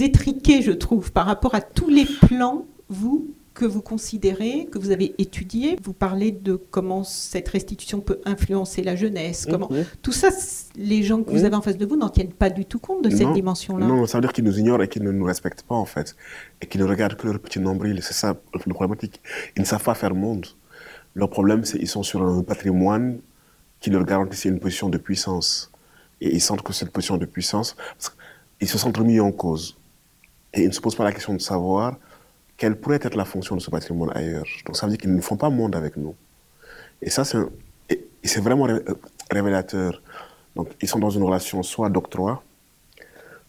étriqués, 0.01 0.63
je 0.63 0.73
trouve, 0.73 1.13
par 1.13 1.27
rapport 1.27 1.55
à 1.55 1.61
tous 1.61 1.89
les 1.89 2.07
plans, 2.27 2.65
vous, 2.89 3.29
que 3.57 3.65
vous 3.65 3.81
considérez, 3.81 4.69
que 4.71 4.79
vous 4.79 4.91
avez 4.91 5.15
étudié. 5.17 5.79
Vous 5.83 5.95
parlez 5.95 6.31
de 6.31 6.57
comment 6.71 7.03
cette 7.05 7.49
restitution 7.49 8.01
peut 8.01 8.21
influencer 8.27 8.83
la 8.83 8.97
jeunesse. 8.97 9.47
Comment... 9.51 9.71
Tout 10.03 10.13
ça, 10.13 10.29
les 10.77 11.03
gens 11.03 11.23
que 11.23 11.31
vous 11.31 11.45
avez 11.45 11.57
en 11.57 11.63
face 11.63 11.79
de 11.79 11.87
vous 11.87 11.97
n'en 11.97 12.11
tiennent 12.11 12.35
pas 12.35 12.51
du 12.51 12.67
tout 12.67 12.79
compte 12.79 13.03
de 13.03 13.11
cette 13.11 13.33
dimension-là. 13.33 13.87
Non, 13.87 14.07
ça 14.07 14.19
veut 14.19 14.23
dire 14.23 14.35
qu'ils 14.35 14.45
nous 14.45 14.59
ignorent 14.59 14.83
et 14.83 14.89
qu'ils 14.89 15.03
ne 15.03 15.11
nous 15.11 15.25
respectent 15.25 15.63
pas, 15.63 15.75
en 15.75 15.87
fait. 15.87 16.15
Et 16.61 16.67
qu'ils 16.67 16.83
ne 16.83 16.87
regardent 16.87 17.17
que 17.17 17.27
leur 17.27 17.41
petit 17.41 17.59
nombril. 17.59 17.99
C'est 18.03 18.13
ça 18.13 18.37
le 18.53 18.75
problématique. 18.75 19.23
Ils 19.57 19.61
ne 19.61 19.67
savent 19.67 19.83
pas 19.83 19.95
faire 19.95 20.15
monde. 20.15 20.47
Leur 21.15 21.31
problème, 21.31 21.65
c'est 21.65 21.79
qu'ils 21.79 21.89
sont 21.89 22.03
sur 22.03 22.23
un 22.23 22.43
patrimoine 22.43 23.21
qui 23.81 23.89
leur 23.89 24.05
garantit 24.05 24.49
une 24.49 24.61
position 24.61 24.91
de 24.91 24.99
puissance. 24.99 25.73
Et 26.21 26.35
ils 26.35 26.43
sentent 26.43 26.63
que 26.63 26.75
cette 26.75 26.91
position 26.91 27.17
de 27.17 27.25
puissance, 27.25 27.75
ils 28.61 28.69
se 28.69 28.77
sentent 28.77 28.99
remis 28.99 29.19
en 29.19 29.33
cause. 29.33 29.79
Et 30.53 30.61
ils 30.63 30.69
ne 30.69 30.73
se 30.73 30.81
posent 30.81 30.95
pas 30.95 31.05
la 31.05 31.13
question 31.13 31.33
de 31.33 31.41
savoir 31.41 31.97
quelle 32.57 32.77
pourrait 32.77 33.01
être 33.03 33.17
la 33.17 33.25
fonction 33.25 33.55
de 33.57 33.61
ce 33.61 33.71
patrimoine 33.71 34.11
ailleurs. 34.17 34.47
Donc 34.65 34.77
ça 34.77 34.87
veut 34.87 34.93
dire 34.93 35.01
qu'ils 35.01 35.15
ne 35.15 35.21
font 35.21 35.37
pas 35.37 35.51
monde 35.51 35.77
avec 35.77 35.97
nous. 35.97 36.15
Et 37.03 37.11
ça, 37.11 37.25
c'est 37.25 38.41
vraiment 38.41 38.67
révélateur. 39.31 40.01
Donc 40.55 40.69
ils 40.81 40.89
sont 40.89 40.99
dans 40.99 41.11
une 41.11 41.23
relation 41.23 41.63
soit 41.63 41.91
d'octroi, 41.91 42.43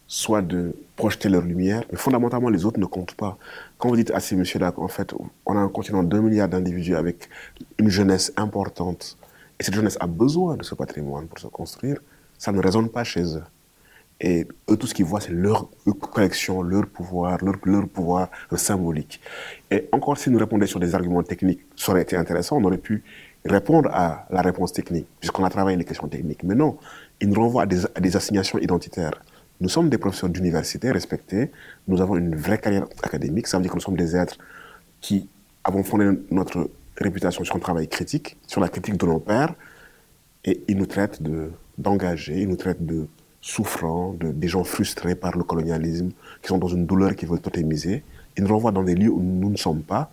soit 0.06 0.42
de 0.42 0.74
projeter 0.96 1.28
leur 1.28 1.42
lumière, 1.42 1.84
mais 1.90 1.96
fondamentalement 1.96 2.50
les 2.50 2.64
autres 2.64 2.78
ne 2.78 2.86
comptent 2.86 3.14
pas. 3.14 3.38
Quand 3.78 3.88
vous 3.88 3.96
dites 3.96 4.10
à 4.10 4.20
ces 4.20 4.36
messieurs-là 4.36 4.72
qu'en 4.72 4.88
fait 4.88 5.14
on 5.46 5.56
a 5.56 5.60
un 5.60 5.68
continent 5.68 6.02
de 6.02 6.08
2 6.08 6.20
milliards 6.20 6.48
d'individus 6.48 6.96
avec 6.96 7.28
une 7.78 7.88
jeunesse 7.88 8.32
importante, 8.36 9.16
et 9.58 9.64
cette 9.64 9.74
jeunesse 9.74 9.96
a 10.00 10.06
besoin 10.06 10.56
de 10.56 10.62
ce 10.62 10.74
patrimoine 10.74 11.26
pour 11.26 11.38
se 11.38 11.46
construire, 11.46 11.98
ça 12.36 12.52
ne 12.52 12.60
résonne 12.60 12.88
pas 12.88 13.04
chez 13.04 13.36
eux. 13.36 13.42
Et 14.20 14.46
eux, 14.68 14.76
tout 14.76 14.86
ce 14.86 14.94
qu'ils 14.94 15.04
voient, 15.04 15.20
c'est 15.20 15.32
leur 15.32 15.68
collection, 16.12 16.62
leur 16.62 16.86
pouvoir, 16.86 17.38
leur, 17.44 17.88
pouvoir 17.88 18.30
symbolique. 18.56 19.20
Et 19.70 19.88
encore, 19.92 20.18
si 20.18 20.28
nous 20.30 20.38
répondions 20.38 20.66
sur 20.66 20.80
des 20.80 20.94
arguments 20.94 21.22
techniques, 21.22 21.60
ça 21.76 21.92
aurait 21.92 22.02
été 22.02 22.16
intéressant, 22.16 22.56
on 22.56 22.64
aurait 22.64 22.78
pu 22.78 23.04
répondre 23.44 23.90
à 23.92 24.26
la 24.30 24.42
réponse 24.42 24.72
technique, 24.72 25.06
puisqu'on 25.20 25.44
a 25.44 25.50
travaillé 25.50 25.76
les 25.76 25.84
questions 25.84 26.08
techniques. 26.08 26.42
Mais 26.42 26.56
non, 26.56 26.78
ils 27.20 27.28
nous 27.28 27.40
renvoient 27.40 27.62
à 27.62 27.66
des, 27.66 27.84
à 27.86 28.00
des 28.00 28.16
assignations 28.16 28.58
identitaires. 28.58 29.22
Nous 29.60 29.68
sommes 29.68 29.88
des 29.88 29.98
professeurs 29.98 30.30
d'université 30.30 30.90
respectés, 30.90 31.52
nous 31.86 32.00
avons 32.00 32.16
une 32.16 32.34
vraie 32.34 32.58
carrière 32.58 32.86
académique, 33.02 33.46
ça 33.46 33.56
veut 33.56 33.62
dire 33.62 33.70
que 33.70 33.76
nous 33.76 33.82
sommes 33.82 33.96
des 33.96 34.16
êtres 34.16 34.38
qui 35.00 35.28
avons 35.62 35.84
fondé 35.84 36.10
notre 36.30 36.70
réputation 36.96 37.44
sur 37.44 37.54
un 37.56 37.60
travail 37.60 37.88
critique, 37.88 38.36
sur 38.46 38.60
la 38.60 38.68
critique 38.68 38.96
de 38.96 39.06
nos 39.06 39.20
pères, 39.20 39.54
et 40.44 40.62
ils 40.68 40.76
nous 40.76 40.86
traitent 40.86 41.20
d'engagés, 41.76 42.42
ils 42.42 42.48
nous 42.48 42.56
traitent 42.56 42.84
de 42.84 43.06
souffrants, 43.40 44.14
de, 44.18 44.32
des 44.32 44.48
gens 44.48 44.64
frustrés 44.64 45.14
par 45.14 45.36
le 45.36 45.44
colonialisme, 45.44 46.10
qui 46.42 46.48
sont 46.48 46.58
dans 46.58 46.68
une 46.68 46.86
douleur 46.86 47.14
qui 47.16 47.26
veulent 47.26 47.40
totémiser. 47.40 48.02
Ils 48.36 48.44
nous 48.44 48.50
renvoient 48.50 48.72
dans 48.72 48.82
des 48.82 48.94
lieux 48.94 49.10
où 49.10 49.20
nous 49.20 49.50
ne 49.50 49.56
sommes 49.56 49.82
pas. 49.82 50.10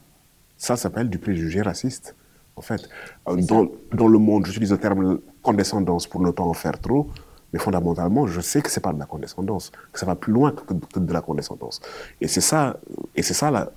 Ça 0.57 0.75
s'appelle 0.75 1.09
du 1.09 1.17
préjugé 1.17 1.61
raciste, 1.61 2.15
en 2.55 2.61
fait. 2.61 2.87
Euh, 3.27 3.35
dans, 3.35 3.67
dans, 3.93 4.07
le 4.07 4.17
monde, 4.17 4.45
j'utilise 4.45 4.71
le 4.71 4.77
terme 4.77 5.19
condescendance 5.41 6.07
pour 6.07 6.21
ne 6.21 6.31
pas 6.31 6.43
en 6.43 6.53
faire 6.53 6.79
trop, 6.79 7.09
mais 7.51 7.59
fondamentalement, 7.59 8.27
je 8.27 8.41
sais 8.41 8.61
que 8.61 8.69
c'est 8.69 8.81
pas 8.81 8.93
de 8.93 8.99
la 8.99 9.05
condescendance, 9.05 9.71
que 9.91 9.99
ça 9.99 10.05
va 10.05 10.15
plus 10.15 10.33
loin 10.33 10.51
que, 10.51 10.99
de 10.99 11.13
la 11.13 11.21
condescendance. 11.21 11.81
Et 12.21 12.27
c'est 12.27 12.41
ça, 12.41 12.77
et 13.15 13.21
c'est 13.21 13.33
ça 13.33 13.51
la, 13.51 13.71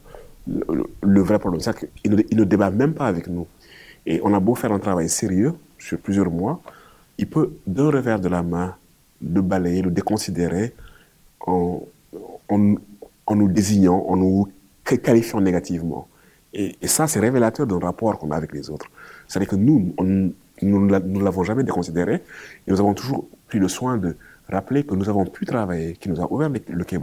le, 0.46 1.20
vrai 1.20 1.38
problème. 1.38 1.60
C'est 1.60 1.76
qu'ils 1.76 2.10
ne, 2.10 2.16
ne 2.16 2.44
débattent 2.44 2.74
même 2.74 2.94
pas 2.94 3.06
avec 3.06 3.26
nous. 3.26 3.46
Et 4.06 4.20
on 4.22 4.32
a 4.34 4.40
beau 4.40 4.54
faire 4.54 4.72
un 4.72 4.78
travail 4.78 5.08
sérieux, 5.08 5.54
sur 5.78 5.98
plusieurs 5.98 6.30
mois, 6.30 6.60
il 7.18 7.28
peut, 7.28 7.52
d'un 7.66 7.90
revers 7.90 8.20
de 8.20 8.28
la 8.28 8.42
main, 8.42 8.76
le 9.22 9.42
balayer, 9.42 9.82
le 9.82 9.90
déconsidérer 9.90 10.74
en, 11.46 11.82
en, 12.48 13.36
nous 13.36 13.48
désignant, 13.48 14.04
en 14.08 14.16
nous 14.16 14.48
qualifiant 14.84 15.40
négativement. 15.40 16.08
Et, 16.54 16.76
ça, 16.86 17.06
c'est 17.06 17.20
révélateur 17.20 17.66
d'un 17.66 17.78
rapport 17.78 18.18
qu'on 18.18 18.30
a 18.30 18.36
avec 18.36 18.52
les 18.52 18.70
autres. 18.70 18.86
C'est-à-dire 19.26 19.48
que 19.48 19.56
nous, 19.56 19.94
nous 20.62 20.86
ne 20.86 21.22
l'avons 21.22 21.44
jamais 21.44 21.62
déconsidéré 21.62 22.14
et 22.66 22.70
nous 22.70 22.80
avons 22.80 22.94
toujours 22.94 23.28
pris 23.48 23.58
le 23.58 23.68
soin 23.68 23.98
de 23.98 24.16
rappeler 24.50 24.82
que 24.82 24.94
nous 24.94 25.08
avons 25.08 25.26
pu 25.26 25.44
travailler, 25.44 25.92
qui 25.94 26.08
nous 26.08 26.20
a 26.20 26.32
ouvert 26.32 26.48
le, 26.48 26.60
le 26.68 26.84
Quai 26.84 26.98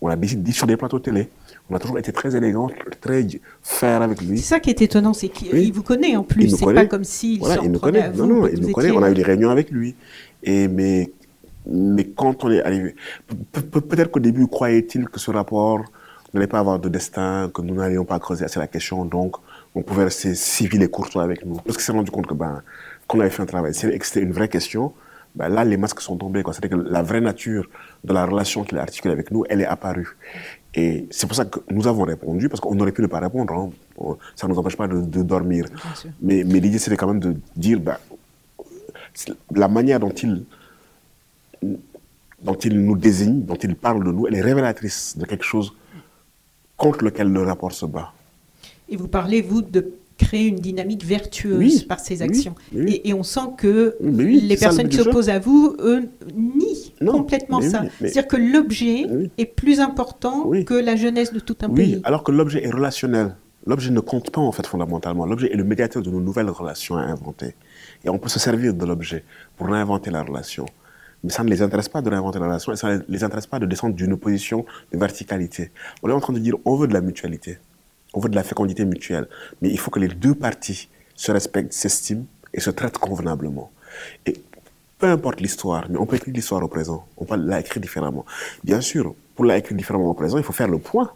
On 0.00 0.08
a 0.08 0.16
dit 0.16 0.52
sur 0.52 0.66
des 0.66 0.76
plateaux 0.76 1.00
télé. 1.00 1.28
On 1.68 1.74
a 1.74 1.80
toujours 1.80 1.98
été 1.98 2.12
très 2.12 2.36
élégant, 2.36 2.70
très 3.00 3.26
faire 3.60 4.02
avec 4.02 4.22
lui. 4.22 4.38
C'est 4.38 4.44
ça 4.44 4.60
qui 4.60 4.70
est 4.70 4.80
étonnant, 4.80 5.12
c'est 5.12 5.28
qu'il 5.28 5.72
vous 5.72 5.82
connaît 5.82 6.14
en 6.14 6.22
plus. 6.22 6.48
C'est 6.50 6.72
pas 6.72 6.86
comme 6.86 7.02
s'il 7.02 7.40
voilà, 7.40 7.60
il 7.64 7.72
nous 7.72 7.80
connaît. 7.80 8.10
non, 8.12 8.26
non, 8.26 8.46
il 8.46 8.60
nous 8.60 8.72
connaît. 8.72 8.92
On 8.92 9.02
a 9.02 9.10
eu 9.10 9.14
des 9.14 9.24
réunions 9.24 9.50
avec 9.50 9.70
lui. 9.70 9.96
Et 10.44 10.68
mais, 10.68 11.10
mais 11.66 12.04
quand 12.04 12.44
on 12.44 12.50
est 12.50 12.62
arrivé, 12.62 12.94
peut-être 13.52 14.10
qu'au 14.10 14.20
début, 14.20 14.46
croyait-il 14.46 15.08
que 15.08 15.18
ce 15.18 15.30
rapport 15.30 15.84
n'allait 16.32 16.46
pas 16.46 16.58
avoir 16.58 16.78
de 16.78 16.88
destin, 16.88 17.50
que 17.52 17.62
nous 17.62 17.74
n'allions 17.74 18.04
pas 18.04 18.18
creuser 18.18 18.44
assez 18.44 18.58
la 18.58 18.66
question, 18.66 19.04
donc 19.04 19.36
on 19.74 19.82
pouvait 19.82 20.04
rester 20.04 20.34
civil 20.34 20.82
et 20.82 20.88
courtois 20.88 21.22
avec 21.22 21.44
nous. 21.44 21.56
Parce 21.56 21.76
qu'il 21.76 21.84
s'est 21.84 21.92
rendu 21.92 22.10
compte 22.10 22.26
que 22.26 22.34
ben, 22.34 22.62
qu'on 23.06 23.20
avait 23.20 23.30
fait 23.30 23.42
un 23.42 23.46
travail 23.46 23.72
et 23.84 23.98
que 23.98 24.06
c'était 24.06 24.22
une 24.22 24.32
vraie 24.32 24.48
question, 24.48 24.92
ben 25.34 25.48
là, 25.48 25.64
les 25.64 25.76
masques 25.76 26.00
sont 26.00 26.16
tombés. 26.16 26.42
C'est-à-dire 26.44 26.78
que 26.78 26.88
la 26.88 27.02
vraie 27.02 27.20
nature 27.20 27.68
de 28.04 28.12
la 28.12 28.24
relation 28.24 28.64
qu'il 28.64 28.78
a 28.78 28.82
articulée 28.82 29.12
avec 29.12 29.30
nous, 29.30 29.44
elle 29.48 29.60
est 29.60 29.66
apparue. 29.66 30.16
Et 30.74 31.06
c'est 31.10 31.26
pour 31.26 31.36
ça 31.36 31.44
que 31.44 31.60
nous 31.70 31.86
avons 31.86 32.04
répondu, 32.04 32.48
parce 32.48 32.60
qu'on 32.60 32.78
aurait 32.80 32.92
pu 32.92 33.02
ne 33.02 33.06
pas 33.06 33.20
répondre. 33.20 33.52
Hein. 33.52 34.16
Ça 34.34 34.46
ne 34.46 34.52
nous 34.52 34.58
empêche 34.58 34.76
pas 34.76 34.88
de, 34.88 35.22
dormir. 35.22 35.66
Mais, 36.20 36.42
mais 36.44 36.60
l'idée, 36.60 36.78
c'était 36.78 36.96
quand 36.96 37.08
même 37.08 37.20
de 37.20 37.34
dire 37.54 37.80
ben, 37.80 37.96
la 39.54 39.68
manière 39.68 40.00
dont 40.00 40.10
il, 40.10 40.44
dont 41.62 42.54
il 42.54 42.80
nous 42.80 42.96
désigne, 42.96 43.42
dont 43.42 43.54
il 43.56 43.74
parle 43.74 44.04
de 44.04 44.12
nous, 44.12 44.26
elle 44.26 44.34
est 44.34 44.42
révélatrice 44.42 45.16
de 45.16 45.24
quelque 45.24 45.44
chose 45.44 45.72
contre 46.76 47.04
lequel 47.04 47.28
le 47.32 47.42
rapport 47.42 47.72
se 47.72 47.86
bat. 47.86 48.12
Et 48.88 48.96
vous 48.96 49.08
parlez, 49.08 49.40
vous, 49.40 49.62
de 49.62 49.92
créer 50.18 50.46
une 50.46 50.56
dynamique 50.56 51.04
vertueuse 51.04 51.82
par 51.82 52.00
ces 52.00 52.22
actions. 52.22 52.54
et, 52.74 53.12
on 53.12 53.22
sent 53.22 53.48
que 53.58 53.96
les 54.00 54.56
personnes 54.56 54.88
qui 54.88 54.96
s'opposent 54.96 55.28
à 55.28 55.38
vous, 55.38 55.76
eux, 55.80 56.08
nient 56.34 56.92
complètement 57.06 57.60
ça. 57.60 57.84
C'est-à-dire 57.98 58.26
que 58.26 58.36
l'objet 58.36 59.06
est 59.38 59.46
plus 59.46 59.80
important 59.80 60.50
que 60.64 60.74
la 60.74 60.96
jeunesse 60.96 61.32
de 61.32 61.40
tout 61.40 61.56
un 61.62 61.70
pays. 61.70 62.00
alors 62.04 62.22
que 62.22 62.32
l'objet 62.32 62.64
est 62.64 62.70
relationnel. 62.70 63.34
L'objet 63.68 63.90
ne 63.90 63.98
compte 63.98 64.30
pas, 64.30 64.40
en 64.40 64.52
fait, 64.52 64.64
fondamentalement. 64.64 65.26
L'objet 65.26 65.52
est 65.52 65.56
le 65.56 65.64
médiateur 65.64 66.00
de 66.00 66.08
nos 66.08 66.20
nouvelles 66.20 66.50
relations 66.50 66.96
à 66.96 67.00
inventer. 67.00 67.56
Et 68.04 68.08
on 68.08 68.16
peut 68.16 68.28
se 68.28 68.38
servir 68.38 68.72
de 68.72 68.86
l'objet 68.86 69.24
pour 69.56 69.66
réinventer 69.66 70.10
la 70.12 70.22
relation. 70.22 70.66
Mais 71.24 71.30
ça 71.30 71.42
ne 71.42 71.50
les 71.50 71.62
intéresse 71.62 71.88
pas 71.88 72.02
de 72.02 72.10
réinventer 72.10 72.38
la 72.38 72.46
relation 72.46 72.72
et 72.72 72.76
ça 72.76 72.96
ne 72.96 73.02
les 73.08 73.24
intéresse 73.24 73.46
pas 73.46 73.58
de 73.58 73.66
descendre 73.66 73.94
d'une 73.94 74.16
position 74.16 74.64
de 74.92 74.98
verticalité. 74.98 75.70
On 76.02 76.08
est 76.08 76.12
en 76.12 76.20
train 76.20 76.32
de 76.32 76.38
dire, 76.38 76.56
on 76.64 76.76
veut 76.76 76.86
de 76.86 76.94
la 76.94 77.00
mutualité 77.00 77.58
on 78.16 78.20
veut 78.20 78.30
de 78.30 78.34
la 78.34 78.42
fécondité 78.42 78.84
mutuelle. 78.84 79.28
Mais 79.60 79.68
il 79.68 79.78
faut 79.78 79.90
que 79.90 80.00
les 80.00 80.08
deux 80.08 80.34
parties 80.34 80.88
se 81.14 81.30
respectent, 81.30 81.72
s'estiment 81.72 82.24
et 82.52 82.60
se 82.60 82.70
traitent 82.70 82.98
convenablement. 82.98 83.70
Et 84.24 84.34
peu 84.98 85.06
importe 85.06 85.40
l'histoire, 85.40 85.84
mais 85.90 85.98
on 85.98 86.06
peut 86.06 86.16
écrire 86.16 86.34
l'histoire 86.34 86.62
au 86.62 86.68
présent. 86.68 87.06
On 87.18 87.26
peut 87.26 87.36
la 87.36 87.60
écrire 87.60 87.80
différemment. 87.80 88.24
Bien 88.64 88.80
sûr, 88.80 89.14
pour 89.34 89.44
la 89.44 89.58
écrire 89.58 89.76
différemment 89.76 90.10
au 90.10 90.14
présent, 90.14 90.38
il 90.38 90.44
faut 90.44 90.54
faire 90.54 90.68
le 90.68 90.78
point 90.78 91.12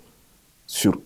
sur 0.67 1.01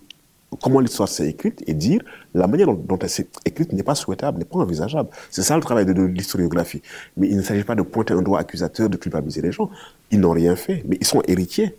comment 0.62 0.80
l'histoire 0.80 1.08
s'est 1.08 1.28
écrite 1.28 1.62
et 1.66 1.74
dire 1.74 2.00
la 2.34 2.46
manière 2.46 2.72
dont, 2.74 2.98
elle 2.98 3.08
s'est 3.08 3.28
écrite 3.44 3.72
n'est 3.72 3.82
pas 3.82 3.94
souhaitable, 3.94 4.38
n'est 4.38 4.44
pas 4.44 4.58
envisageable. 4.58 5.08
C'est 5.30 5.42
ça 5.42 5.56
le 5.56 5.62
travail 5.62 5.86
de, 5.86 6.02
l'historiographie. 6.02 6.82
Mais 7.16 7.28
il 7.28 7.36
ne 7.36 7.42
s'agit 7.42 7.64
pas 7.64 7.74
de 7.74 7.82
pointer 7.82 8.14
un 8.14 8.22
doigt 8.22 8.40
accusateur, 8.40 8.88
de 8.88 8.96
culpabiliser 8.96 9.42
les 9.42 9.52
gens. 9.52 9.70
Ils 10.10 10.20
n'ont 10.20 10.32
rien 10.32 10.56
fait, 10.56 10.82
mais 10.86 10.96
ils 11.00 11.06
sont 11.06 11.22
héritiers 11.26 11.76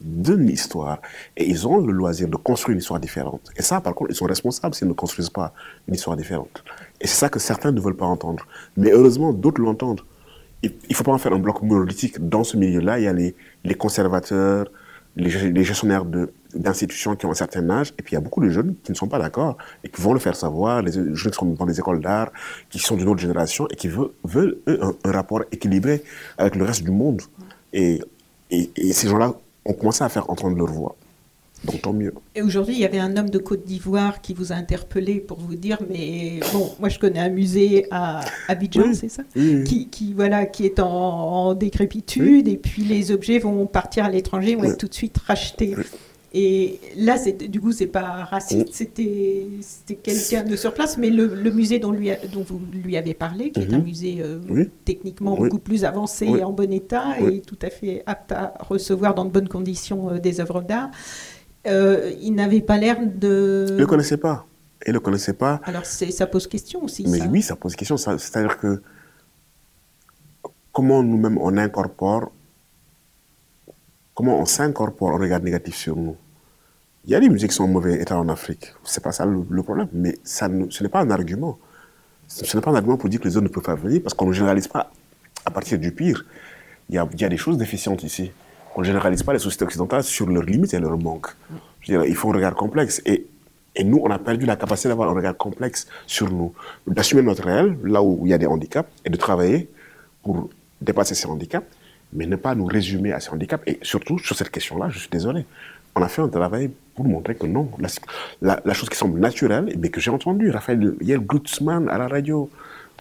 d'une 0.00 0.48
histoire. 0.48 1.00
Et 1.36 1.48
ils 1.48 1.66
ont 1.66 1.78
le 1.78 1.92
loisir 1.92 2.28
de 2.28 2.36
construire 2.36 2.74
une 2.74 2.80
histoire 2.80 3.00
différente. 3.00 3.50
Et 3.56 3.62
ça, 3.62 3.80
par 3.80 3.94
contre, 3.94 4.10
ils 4.10 4.16
sont 4.16 4.26
responsables 4.26 4.74
s'ils 4.74 4.88
ne 4.88 4.92
construisent 4.92 5.30
pas 5.30 5.52
une 5.88 5.94
histoire 5.94 6.16
différente. 6.16 6.64
Et 7.00 7.06
c'est 7.06 7.16
ça 7.16 7.28
que 7.28 7.38
certains 7.38 7.72
ne 7.72 7.80
veulent 7.80 7.96
pas 7.96 8.06
entendre. 8.06 8.46
Mais 8.76 8.90
heureusement, 8.90 9.32
d'autres 9.32 9.60
l'entendent. 9.60 10.02
Il 10.62 10.72
ne 10.88 10.94
faut 10.94 11.04
pas 11.04 11.12
en 11.12 11.18
faire 11.18 11.32
un 11.32 11.38
bloc 11.38 11.62
monolithique. 11.62 12.26
Dans 12.26 12.42
ce 12.42 12.56
milieu-là, 12.56 12.98
il 12.98 13.04
y 13.04 13.08
a 13.08 13.12
les 13.12 13.74
conservateurs, 13.74 14.66
les, 15.16 15.50
les 15.50 15.64
gestionnaires 15.64 16.04
d'institutions 16.54 17.16
qui 17.16 17.26
ont 17.26 17.30
un 17.30 17.34
certain 17.34 17.68
âge, 17.70 17.92
et 17.98 18.02
puis 18.02 18.12
il 18.12 18.14
y 18.14 18.18
a 18.18 18.20
beaucoup 18.20 18.42
de 18.42 18.48
jeunes 18.48 18.74
qui 18.82 18.92
ne 18.92 18.96
sont 18.96 19.08
pas 19.08 19.18
d'accord 19.18 19.56
et 19.82 19.88
qui 19.88 20.00
vont 20.00 20.12
le 20.12 20.18
faire 20.18 20.36
savoir, 20.36 20.82
les 20.82 20.92
jeunes 20.92 21.32
qui 21.32 21.38
sont 21.38 21.46
dans 21.46 21.66
des 21.66 21.78
écoles 21.78 22.00
d'art, 22.00 22.30
qui 22.70 22.78
sont 22.78 22.96
d'une 22.96 23.08
autre 23.08 23.20
génération 23.20 23.66
et 23.68 23.76
qui 23.76 23.88
veulent, 23.88 24.10
veulent 24.24 24.56
un, 24.66 24.92
un, 25.04 25.12
rapport 25.12 25.42
équilibré 25.52 26.02
avec 26.38 26.56
le 26.56 26.64
reste 26.64 26.82
du 26.82 26.90
monde. 26.90 27.22
Et, 27.72 28.00
et, 28.50 28.70
et 28.76 28.92
ces 28.92 29.08
gens-là 29.08 29.34
ont 29.64 29.72
commencé 29.72 30.04
à 30.04 30.08
faire 30.08 30.28
entendre 30.30 30.56
leur 30.56 30.68
voix. 30.68 30.96
Donc 31.64 31.82
tant 31.82 31.92
mieux. 31.92 32.12
Et 32.34 32.42
aujourd'hui, 32.42 32.74
il 32.74 32.80
y 32.80 32.84
avait 32.84 32.98
un 32.98 33.16
homme 33.16 33.30
de 33.30 33.38
Côte 33.38 33.64
d'Ivoire 33.64 34.20
qui 34.20 34.34
vous 34.34 34.52
a 34.52 34.56
interpellé 34.56 35.20
pour 35.20 35.38
vous 35.38 35.54
dire, 35.54 35.78
mais 35.88 36.40
bon, 36.52 36.70
moi 36.80 36.88
je 36.88 36.98
connais 36.98 37.20
un 37.20 37.30
musée 37.30 37.86
à 37.90 38.20
Abidjan, 38.48 38.92
c'est 38.94 39.08
ça 39.08 39.22
Qui, 39.34 39.88
qui, 39.88 40.12
voilà, 40.12 40.46
qui 40.46 40.66
est 40.66 40.80
en, 40.80 41.54
décrépitude, 41.54 42.48
et 42.48 42.56
puis 42.56 42.84
les 42.84 43.12
objets 43.12 43.38
vont 43.38 43.66
partir 43.66 44.04
à 44.04 44.10
l'étranger, 44.10 44.56
vont 44.56 44.64
être 44.64 44.78
tout 44.78 44.88
de 44.88 44.94
suite 44.94 45.18
rachetés. 45.18 45.74
Et 46.36 46.80
là, 46.96 47.16
du 47.48 47.60
coup, 47.60 47.70
c'est 47.70 47.86
pas 47.86 48.24
raciste, 48.24 48.70
c'était 48.72 49.46
quelqu'un 50.02 50.42
de 50.42 50.56
sur 50.56 50.74
place, 50.74 50.98
mais 50.98 51.08
le, 51.08 51.28
musée 51.52 51.78
dont, 51.78 51.92
lui 51.92 52.10
dont 52.32 52.42
vous 52.42 52.60
lui 52.72 52.96
avez 52.96 53.14
parlé, 53.14 53.52
qui 53.52 53.60
est 53.60 53.72
un 53.72 53.78
mhm. 53.78 53.84
musée 53.84 54.16
euh, 54.18 54.64
techniquement 54.84 55.36
beaucoup 55.36 55.60
plus 55.60 55.84
avancé 55.84 56.26
et 56.26 56.42
en 56.42 56.50
bon 56.50 56.72
état, 56.72 57.20
et 57.20 57.40
tout 57.40 57.58
à 57.62 57.70
fait 57.70 58.02
apte 58.06 58.32
à 58.32 58.52
recevoir 58.58 59.14
dans 59.14 59.24
de 59.24 59.30
bonnes 59.30 59.48
conditions 59.48 60.10
euh, 60.10 60.18
des 60.18 60.40
œuvres 60.40 60.60
d'art, 60.60 60.90
euh, 61.66 62.12
il 62.20 62.34
n'avait 62.34 62.60
pas 62.60 62.76
l'air 62.76 62.98
de... 63.00 63.66
Il 63.68 63.74
ne 63.74 63.80
le 63.80 63.86
connaissait 63.86 64.16
pas. 64.16 64.46
Il 64.86 64.90
ne 64.90 64.94
le 64.94 65.00
connaissait 65.00 65.32
pas. 65.32 65.60
Alors 65.64 65.84
ça 65.86 66.26
pose 66.26 66.46
question 66.46 66.84
aussi. 66.84 67.06
Mais 67.08 67.22
oui, 67.26 67.42
ça 67.42 67.56
pose 67.56 67.74
question. 67.74 67.96
C'est-à-dire 67.96 68.58
que 68.58 68.82
comment 70.72 71.02
nous-mêmes 71.02 71.38
on 71.38 71.56
incorpore, 71.56 72.30
comment 74.14 74.38
on 74.38 74.44
s'incorpore 74.44 75.14
au 75.14 75.18
regard 75.18 75.40
négatif 75.40 75.74
sur 75.74 75.96
nous? 75.96 76.16
Il 77.06 77.10
y 77.10 77.14
a 77.14 77.20
des 77.20 77.28
musées 77.28 77.48
qui 77.48 77.54
sont 77.54 77.64
en 77.64 77.68
mauvais 77.68 78.00
état 78.00 78.18
en 78.18 78.28
Afrique. 78.28 78.74
C'est 78.84 79.02
pas 79.02 79.12
ça 79.12 79.24
le, 79.24 79.62
problème. 79.62 79.88
Mais 79.92 80.18
ça 80.22 80.48
ce 80.70 80.82
n'est 80.82 80.88
pas 80.88 81.00
un 81.00 81.10
argument. 81.10 81.58
Ce 82.28 82.56
n'est 82.56 82.62
pas 82.62 82.70
un 82.70 82.74
argument 82.74 82.96
pour 82.96 83.08
dire 83.08 83.20
que 83.20 83.28
les 83.28 83.36
autres 83.36 83.44
ne 83.44 83.52
peuvent 83.52 83.62
pas 83.62 83.74
venir 83.74 84.02
parce 84.02 84.14
qu'on 84.14 84.26
ne 84.26 84.32
généralise 84.32 84.68
pas 84.68 84.90
à 85.44 85.50
partir 85.50 85.78
du 85.78 85.92
pire. 85.92 86.24
Il 86.88 86.94
y 86.94 86.98
a, 86.98 87.08
il 87.12 87.20
y 87.20 87.24
a 87.24 87.28
des 87.28 87.36
choses 87.36 87.56
déficientes 87.56 88.02
ici. 88.02 88.32
On 88.74 88.80
ne 88.80 88.86
généralise 88.86 89.22
pas 89.22 89.32
les 89.32 89.38
sociétés 89.38 89.64
occidentales 89.64 90.02
sur 90.02 90.28
leurs 90.28 90.42
limites 90.42 90.74
et 90.74 90.80
leurs 90.80 90.98
manques. 90.98 91.28
Il 91.86 92.14
faut 92.16 92.30
un 92.30 92.34
regard 92.34 92.54
complexe. 92.54 93.02
Et, 93.06 93.26
et 93.76 93.84
nous, 93.84 94.00
on 94.02 94.10
a 94.10 94.18
perdu 94.18 94.46
la 94.46 94.56
capacité 94.56 94.88
d'avoir 94.88 95.10
un 95.10 95.14
regard 95.14 95.36
complexe 95.36 95.86
sur 96.06 96.30
nous. 96.30 96.52
D'assumer 96.86 97.22
notre 97.22 97.44
réel, 97.44 97.76
là 97.84 98.02
où 98.02 98.20
il 98.24 98.30
y 98.30 98.34
a 98.34 98.38
des 98.38 98.46
handicaps, 98.46 98.88
et 99.04 99.10
de 99.10 99.16
travailler 99.16 99.70
pour 100.22 100.50
dépasser 100.80 101.14
ces 101.14 101.26
handicaps, 101.26 101.66
mais 102.12 102.26
ne 102.26 102.36
pas 102.36 102.54
nous 102.54 102.66
résumer 102.66 103.12
à 103.12 103.20
ces 103.20 103.30
handicaps. 103.30 103.62
Et 103.66 103.78
surtout, 103.82 104.18
sur 104.18 104.36
cette 104.36 104.50
question-là, 104.50 104.88
je 104.90 104.98
suis 104.98 105.10
désolé 105.10 105.46
on 105.96 106.02
a 106.02 106.08
fait 106.08 106.22
un 106.22 106.28
travail 106.28 106.70
pour 106.94 107.04
montrer 107.04 107.34
que 107.34 107.46
non, 107.46 107.70
la, 108.42 108.74
chose 108.74 108.88
qui 108.88 108.96
semble 108.96 109.18
naturelle, 109.20 109.74
mais 109.78 109.88
que 109.90 110.00
j'ai 110.00 110.10
entendu, 110.10 110.50
Raphaël 110.50 110.94
Yel 111.00 111.20
à 111.88 111.98
la 111.98 112.08
radio, 112.08 112.50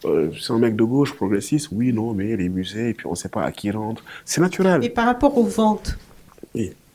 euh, 0.06 0.32
c'est 0.39 0.52
un 0.52 0.60
mec 0.60 0.76
de 0.76 0.84
gauche, 0.84 1.13
progressiste, 1.13 1.70
oui, 1.72 1.94
non, 1.94 2.13
mais 2.13 2.36
les 2.36 2.50
musées, 2.50 2.89
et 2.89 2.94
puis 2.94 3.08
on 3.08 3.12
ne 3.12 3.16
sait 3.16 3.30
pas 3.30 3.44
à 3.44 3.52
qui 3.52 3.72
rentre. 3.72 4.04
C'est 4.26 4.42
naturel. 4.42 4.84
Et 4.84 4.89
par 4.89 5.06
rapport 5.06 5.38
aux 5.38 5.46
ventes 5.46 5.98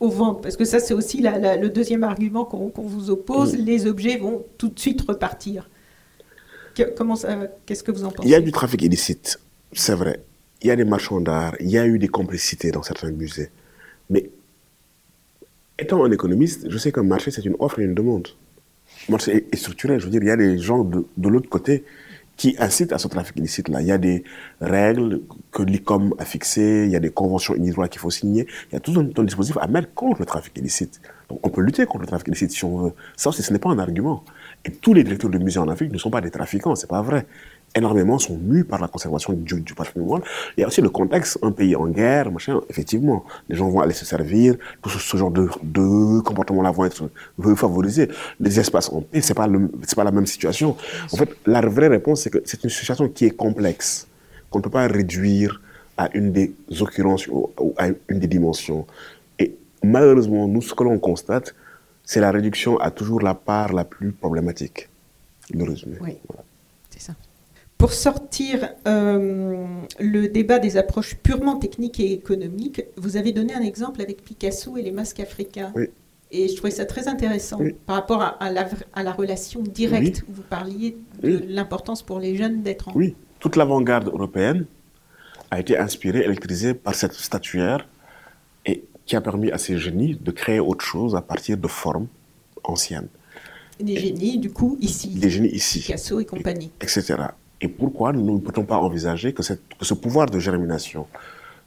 Aux 0.01 0.11
ventes, 0.11 0.42
parce 0.42 0.57
que 0.57 0.64
ça, 0.64 0.81
c'est 0.81 0.94
aussi 0.94 1.21
le 1.23 1.68
deuxième 1.68 2.05
argument 2.05 2.44
qu'on 2.44 2.71
vous 2.77 3.11
oppose, 3.11 3.57
les 3.57 3.87
objets 3.87 4.16
vont 4.16 4.44
tout 4.57 4.68
de 4.68 4.79
suite 4.79 5.03
repartir. 5.03 5.68
Qu'est-ce 6.75 7.83
que 7.83 7.90
vous 7.90 8.05
en 8.05 8.11
pensez? 8.11 8.29
Il 8.29 8.31
y 8.31 8.37
a 8.37 8.40
du 8.40 8.53
trafic 8.53 8.83
illicite, 8.83 9.40
c'est 9.73 9.94
vrai. 9.94 10.23
Il 10.62 10.68
y 10.68 10.71
a 10.71 10.77
des 10.77 10.85
marchands 10.85 11.21
d'art, 11.21 11.55
il 11.61 11.71
y 11.71 11.79
a 11.79 11.87
eu 11.87 11.99
des 11.99 12.09
complicités 12.09 12.71
dans 12.71 12.83
certains 12.83 13.11
musées. 13.11 13.51
Mais 14.11 14.31
Étant 15.79 16.05
un 16.05 16.11
économiste, 16.11 16.68
je 16.68 16.77
sais 16.77 16.90
qu'un 16.90 17.05
marché, 17.05 17.31
c'est 17.31 17.44
une 17.44 17.55
offre 17.61 17.79
et 17.79 17.85
une 17.85 17.94
demande. 17.94 18.29
Le 19.07 19.12
marché 19.12 19.47
est 19.51 19.57
structuré. 19.57 20.01
Je 20.01 20.07
veux 20.07 20.11
dire, 20.11 20.23
il 20.23 20.27
y 20.27 20.31
a 20.31 20.37
des 20.37 20.59
gens 20.59 20.83
de, 20.83 21.29
l'autre 21.29 21.49
côté 21.49 21.85
qui 22.38 22.55
incitent 22.59 22.92
à 22.92 22.98
ce 22.98 23.09
trafic 23.09 23.37
illicite-là. 23.37 23.83
Il 23.83 23.88
y 23.88 23.92
a 23.92 23.98
des 23.98 24.24
règles 24.61 25.20
que 25.51 25.62
l'ICOM 25.62 26.14
a 26.18 26.24
fixées, 26.24 26.85
il 26.87 26.90
y 26.92 26.96
a 26.96 27.01
des 27.01 27.11
conventions 27.11 27.55
unilatérales 27.55 27.90
qu'il 27.90 28.01
faut 28.01 28.11
signer. 28.11 28.46
Il 28.70 28.74
y 28.74 28.77
a 28.77 28.81
tout 28.81 28.94
un, 28.96 29.24
dispositif 29.24 29.59
à 29.61 29.66
mettre 29.66 29.92
contre 29.92 30.20
le 30.20 30.24
trafic 30.24 30.57
illicite. 30.57 31.01
Donc 31.29 31.44
on 31.44 31.51
peut 31.51 31.61
lutter 31.61 31.85
contre 31.85 32.03
le 32.03 32.07
trafic 32.07 32.29
illicite 32.29 32.53
si 32.53 32.64
on 32.64 32.79
veut. 32.79 32.92
Ça 33.16 33.31
aussi, 33.31 33.42
ce 33.42 33.53
n'est 33.53 33.59
pas 33.59 33.70
un 33.70 33.79
argument. 33.81 34.24
Et 34.64 34.70
tous 34.70 34.94
les 34.94 35.03
directeurs 35.03 35.31
de 35.31 35.38
musées 35.38 35.59
en 35.59 35.68
Afrique 35.68 35.92
ne 35.92 35.98
sont 35.98 36.11
pas 36.11 36.20
des 36.20 36.31
trafiquants, 36.31 36.77
c'est 36.77 36.88
pas 36.88 37.03
vrai. 37.03 37.27
Énormément 37.74 38.18
sont 38.18 38.37
mus 38.37 38.64
par 38.64 38.81
la 38.81 38.88
conservation 38.88 39.33
du, 39.33 39.61
du, 39.61 39.74
patrimoine. 39.74 40.22
Il 40.57 40.61
y 40.61 40.64
a 40.64 40.66
aussi 40.66 40.81
le 40.81 40.90
contexte, 40.90 41.38
un 41.42 41.52
pays 41.52 41.76
en 41.76 41.87
guerre, 41.87 42.31
machin, 42.31 42.61
effectivement, 42.68 43.24
les 43.48 43.57
gens 43.57 43.68
vont 43.68 43.81
aller 43.81 43.94
se 43.94 44.04
servir, 44.04 44.57
tout 44.83 44.90
ce, 44.90 45.16
genre 45.16 45.31
de, 45.31 45.48
de 45.62 46.20
comportement-là 46.20 46.70
vont 46.70 46.85
être 46.85 47.09
favorisés. 47.57 48.09
Les 48.40 48.59
espaces 48.59 48.90
en 48.90 49.02
paix, 49.02 49.20
c'est 49.20 49.35
pas 49.35 49.46
c'est 49.87 49.96
pas 49.96 50.04
la 50.04 50.11
même 50.12 50.26
situation. 50.26 50.76
En 51.12 51.16
fait, 51.16 51.31
la 51.46 51.61
vraie 51.61 51.88
réponse, 51.88 52.22
c'est 52.22 52.31
que 52.31 52.42
c'est 52.44 52.62
une 52.64 52.70
situation 52.70 53.09
qui 53.09 53.26
est 53.26 53.31
complexe, 53.31 54.07
qu'on 54.50 54.59
ne 54.59 54.64
peut 54.64 54.70
pas 54.70 54.87
réduire 54.87 55.61
à 55.96 56.09
une 56.14 56.33
des 56.33 56.54
occurrences 56.81 57.26
ou 57.26 57.50
à 57.76 57.88
une 58.09 58.18
des 58.18 58.28
dimensions. 58.28 58.87
Et 59.38 59.57
malheureusement, 59.83 60.46
nous, 60.46 60.62
ce 60.62 60.74
que 60.74 60.85
l'on 60.85 60.98
constate, 60.98 61.54
c'est 62.04 62.20
la 62.20 62.31
réduction 62.31 62.78
à 62.78 62.90
toujours 62.90 63.20
la 63.20 63.35
part 63.35 63.72
la 63.72 63.85
plus 63.85 64.12
problématique. 64.12 64.88
Le 65.52 65.64
résumé. 65.64 65.96
Oui, 66.00 66.16
ça. 66.35 66.42
Pour 67.79 67.93
sortir 67.93 68.71
euh, 68.88 69.64
le 70.01 70.27
débat 70.29 70.59
des 70.59 70.77
approches 70.77 71.14
purement 71.14 71.57
techniques 71.59 72.01
et 72.01 72.12
économiques, 72.12 72.83
vous 72.97 73.17
avez 73.17 73.31
donné 73.33 73.55
un 73.55 73.61
exemple 73.61 74.03
avec 74.03 74.25
Picasso 74.25 74.77
et 74.77 74.83
les 74.83 74.91
masques 74.91 75.21
africains. 75.21 75.73
Oui. 75.77 75.87
Et 76.33 76.49
je 76.49 76.57
trouvais 76.57 76.73
ça 76.73 76.85
très 76.85 77.07
intéressant 77.09 77.59
Oui. 77.61 77.75
par 77.87 77.97
rapport 77.97 78.21
à, 78.21 78.29
à 78.43 78.51
la, 78.51 78.69
à 78.93 79.03
la 79.05 79.12
relation 79.12 79.62
directe 79.62 80.25
où 80.29 80.33
vous 80.35 80.43
parliez 80.43 80.97
de 81.23 81.37
Oui. 81.38 81.45
l'importance 81.49 82.03
pour 82.03 82.19
les 82.19 82.37
jeunes 82.37 82.62
d'être 82.62 82.88
en... 82.88 82.93
Oui, 82.95 83.14
toute 83.38 83.55
l'avant-garde 83.57 84.09
européenne 84.09 84.67
a 85.51 85.61
été 85.61 85.79
inspirée, 85.79 86.25
électrisée 86.25 86.75
par 86.75 86.95
cette 86.97 87.14
statuaire 87.14 87.88
et 88.67 88.85
qui 89.07 89.14
a 89.17 89.21
permis 89.23 89.51
à 89.53 89.57
ces 89.59 89.79
génies 89.79 90.17
de 90.21 90.31
créer 90.33 90.59
autre 90.61 90.85
chose 90.85 91.14
à 91.14 91.23
partir 91.23 91.57
de 91.57 91.69
formes 91.69 92.09
anciennes. 92.64 93.09
Des 93.81 93.97
génies, 93.97 94.38
du 94.38 94.51
coup, 94.51 94.77
ici, 94.81 95.11
Des 95.11 95.31
génies 95.31 95.49
ici, 95.51 95.79
Picasso 95.79 96.19
et 96.21 96.27
compagnie. 96.27 96.73
etc. 96.83 97.14
Et 97.61 97.68
pourquoi 97.68 98.12
nous 98.12 98.35
ne 98.35 98.38
peut-on 98.38 98.64
pas 98.64 98.77
envisager 98.77 99.33
que, 99.33 99.42
ce 99.42 99.94
pouvoir 99.94 100.27
de 100.27 100.38
germination 100.38 101.07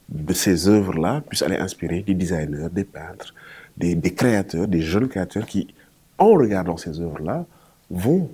de 0.10 0.34
ces 0.34 0.68
œuvres-là 0.68 1.22
puisse 1.28 1.42
aller 1.42 1.58
inspirer 1.58 2.02
des 2.02 2.14
designers, 2.14 2.70
des 2.72 2.84
peintres, 2.84 3.34
des, 3.78 3.96
créateurs, 4.14 4.68
des 4.68 4.82
jeunes 4.82 5.08
créateurs 5.08 5.46
qui, 5.46 5.74
en 6.18 6.34
regardant 6.34 6.78
ces 6.78 7.00
œuvres-là, 7.00 7.46
vont 7.90 8.30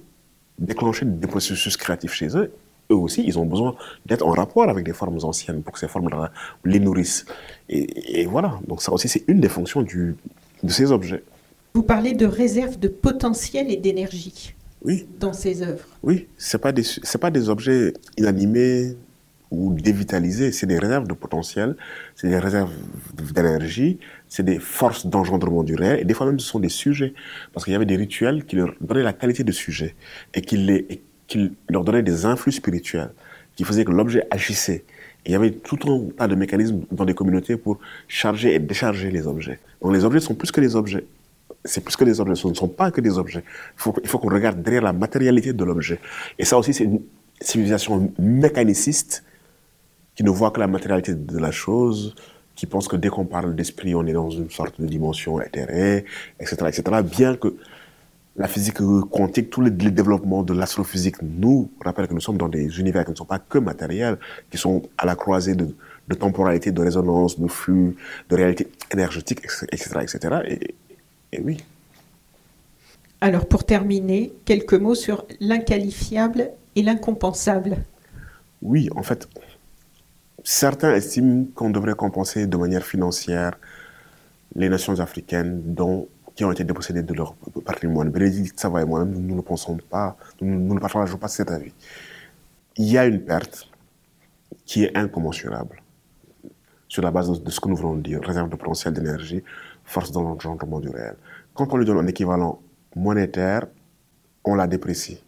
déclencher 0.60 1.06
des 1.06 1.28
processus 1.28 1.78
créatifs 1.78 2.14
chez 2.14 2.36
eux? 2.38 2.52
Eux 2.90 2.96
aussi, 2.96 3.24
ils 3.26 3.38
ont 3.38 3.46
besoin 3.46 3.76
d'être 4.06 4.26
en 4.26 4.32
rapport 4.32 4.70
avec 4.70 4.86
des 4.86 4.94
formes 4.94 5.20
anciennes 5.24 5.62
pour 5.62 5.74
que 5.74 5.80
ces 5.80 5.88
formes-là 5.88 6.32
les 6.64 6.80
nourrissent. 6.80 7.26
Et, 7.70 8.26
voilà, 8.26 8.60
donc 8.68 8.82
ça 8.82 8.94
aussi, 8.94 9.10
c'est 9.10 9.26
une 9.28 9.42
des 9.42 9.50
fonctions 9.50 9.82
de 9.82 10.70
ces 10.70 10.92
objets. 10.92 11.24
Vous 11.74 11.84
parlez 11.84 12.14
de 12.14 12.26
réserve 12.26 12.80
de 12.80 12.88
potentiel 12.88 13.70
et 13.70 13.78
d'énergie 13.78 14.56
Oui, 14.84 15.08
dans 15.20 15.34
ces 15.34 15.64
œuvres. 15.64 15.86
oui, 16.04 16.28
c'est 16.38 16.60
pas 16.60 16.72
des, 16.72 16.84
c'est 16.84 17.18
pas 17.18 17.32
des 17.32 17.50
objets 17.50 17.94
inanimés 18.18 18.96
ou 19.50 19.74
dévitalisés, 19.74 20.52
c'est 20.52 20.68
des 20.68 20.78
réserves 20.78 21.08
de 21.08 21.14
potentiel, 21.14 21.76
c'est 22.16 22.28
des 22.28 22.38
réserves 22.38 22.72
d'énergie, 23.34 23.98
c'est 24.28 24.44
des 24.44 24.60
forces 24.60 25.08
d'engendrement 25.08 25.64
du 25.64 25.76
réel, 25.76 26.00
et 26.02 26.06
des 26.06 26.14
fois 26.14 26.26
même 26.26 26.40
ce 26.40 26.48
sont 26.48 26.60
des 26.60 26.70
sujets, 26.70 27.14
parce 27.54 27.64
qu'il 27.64 27.74
y 27.74 27.76
avait 27.76 27.86
des 27.86 27.96
rituels 27.96 28.46
qui 28.46 28.58
leur 28.58 28.74
donnaient 28.82 29.04
la 29.04 29.14
qualité 29.14 29.44
de 29.44 29.52
sujet, 29.52 29.96
et 30.34 30.42
qui, 30.42 30.58
les, 30.58 30.86
et 30.90 31.02
qui 31.28 31.54
leur 31.70 31.84
donnaient 31.84 32.04
des 32.04 32.26
influx 32.26 32.52
spirituels, 32.52 33.12
qui 33.56 33.64
faisaient 33.64 33.86
que 33.86 33.92
l'objet 33.92 34.28
agissait. 34.32 34.84
Et 35.26 35.32
il 35.32 35.34
y 35.34 35.36
avait 35.36 35.52
tout 35.52 35.78
un 35.88 36.10
tas 36.18 36.28
de 36.28 36.36
mécanismes 36.36 36.82
dans 36.92 37.06
des 37.06 37.14
communautés 37.14 37.58
pour 37.58 37.80
charger 38.08 38.54
et 38.54 38.60
décharger 38.60 39.12
les 39.12 39.28
objets. 39.28 39.60
Donc 39.82 39.94
les 39.94 40.06
objets 40.06 40.20
sont 40.20 40.36
plus 40.36 40.52
que 40.52 40.62
des 40.62 40.76
objets. 40.76 41.06
C'est 41.68 41.82
plus 41.82 41.96
que 41.96 42.04
des 42.04 42.20
objets, 42.20 42.36
ce 42.36 42.48
ne 42.48 42.54
sont 42.54 42.68
pas 42.68 42.92
que 42.92 43.02
des 43.02 43.18
objets. 43.18 43.44
Il 43.78 44.08
faut, 44.08 44.20
qu'on 44.20 44.30
regarde 44.30 44.62
derrière 44.62 44.84
la 44.84 44.94
matérialité 44.94 45.54
de 45.54 45.64
l'objet. 45.64 46.00
Et 46.40 46.46
ça 46.46 46.58
aussi, 46.58 46.74
c'est 46.74 46.86
une 46.86 47.02
civilisation 47.40 48.12
mécaniciste 48.18 49.24
qui 50.16 50.24
ne 50.24 50.30
voit 50.30 50.52
que 50.52 50.60
la 50.60 50.68
matérialité 50.68 51.14
de 51.14 51.38
la 51.38 51.52
chose, 51.52 52.16
qui 52.56 52.66
pense 52.66 52.88
que 52.88 52.96
dès 52.96 53.10
qu'on 53.10 53.26
parle 53.26 53.56
d'esprit, 53.56 53.94
on 53.94 54.06
est 54.06 54.14
dans 54.14 54.32
une 54.32 54.50
sorte 54.50 54.82
de 54.82 54.88
dimension 54.88 55.40
éthérée, 55.42 56.06
etc., 56.40 56.56
etc. 56.68 56.84
Bien 57.04 57.36
que 57.36 57.56
la 58.36 58.48
physique 58.48 58.78
quantique, 59.12 59.50
tous 59.50 59.62
les, 59.62 59.72
les 59.72 59.92
développements 59.92 60.44
de 60.44 60.54
l'astrophysique 60.54 61.16
nous 61.22 61.70
rappellent 61.84 62.08
que 62.08 62.14
nous 62.14 62.22
sommes 62.22 62.38
dans 62.38 62.50
des 62.50 62.80
univers 62.80 63.04
qui 63.04 63.12
ne 63.12 63.16
sont 63.16 63.26
pas 63.26 63.40
que 63.40 63.58
matériels, 63.58 64.18
qui 64.50 64.58
sont 64.58 64.84
à 64.98 65.06
la 65.06 65.16
croisée 65.16 65.56
de, 65.56 65.76
de 66.08 66.16
temporalité, 66.16 66.72
de 66.72 66.82
résonance, 66.82 67.40
de 67.40 67.48
flux, 67.48 67.96
de 68.30 68.36
réalité 68.36 68.68
énergétique, 68.92 69.42
etc., 69.72 70.00
etc. 70.02 70.36
Et, 70.48 70.76
et 71.32 71.42
oui. 71.42 71.58
Alors 73.22 73.48
pour 73.48 73.66
terminer, 73.66 74.34
quelques 74.46 74.74
mots 74.74 74.96
sur 74.96 75.26
l'inqualifiable 75.40 76.52
et 76.76 76.84
l'incompensable. 76.84 77.78
Oui, 78.62 78.90
en 78.96 79.04
fait, 79.04 79.28
certains 80.44 80.94
estiment 80.94 81.46
qu'on 81.56 81.70
devrait 81.70 81.96
compenser 81.96 82.48
de 82.48 82.58
manière 82.58 82.86
financière 82.86 83.54
les 84.56 84.70
nations 84.70 85.00
africaines 85.00 85.62
dont, 85.74 86.08
qui 86.36 86.46
ont 86.46 86.52
été 86.52 86.64
dépossédées 86.64 87.04
de 87.04 87.14
leur 87.14 87.36
patrimoine. 87.66 88.10
Bénédicte 88.10 88.60
Savoy 88.60 88.84
et 88.84 88.86
moi-même, 88.86 89.12
nous, 89.12 89.36
ne 89.36 89.42
pensons 89.42 89.78
pas, 89.90 90.16
nous, 90.42 90.60
nous 90.60 90.76
ne 90.76 90.80
partageons 90.80 91.18
pas 91.18 91.28
cet 91.28 91.52
avis. 91.52 91.74
Il 92.78 92.86
y 92.86 92.98
a 92.98 93.06
une 93.06 93.22
perte 93.22 93.70
qui 94.66 94.84
est 94.84 94.96
incommensurable 94.96 95.82
sur 96.88 97.02
la 97.02 97.12
base 97.12 97.42
de, 97.42 97.50
ce 97.50 97.60
que 97.60 97.70
nous 97.70 97.96
de 97.96 98.02
dire, 98.02 98.22
réserve 98.22 98.50
de 98.50 98.56
potentiel 98.56 98.94
d'énergie, 98.94 99.44
force 99.88 100.12
dans 100.12 100.22
l'engendrement 100.22 100.80
du 100.80 100.90
réel. 100.90 101.16
Quand 101.56 101.74
on 101.74 101.78
lui 101.78 101.86
donne 101.86 101.98
un 101.98 102.08
équivalent 102.08 102.62
monétaire, 102.96 103.66
on 104.44 104.54
la 104.54 104.68
déprécie. 104.68 105.24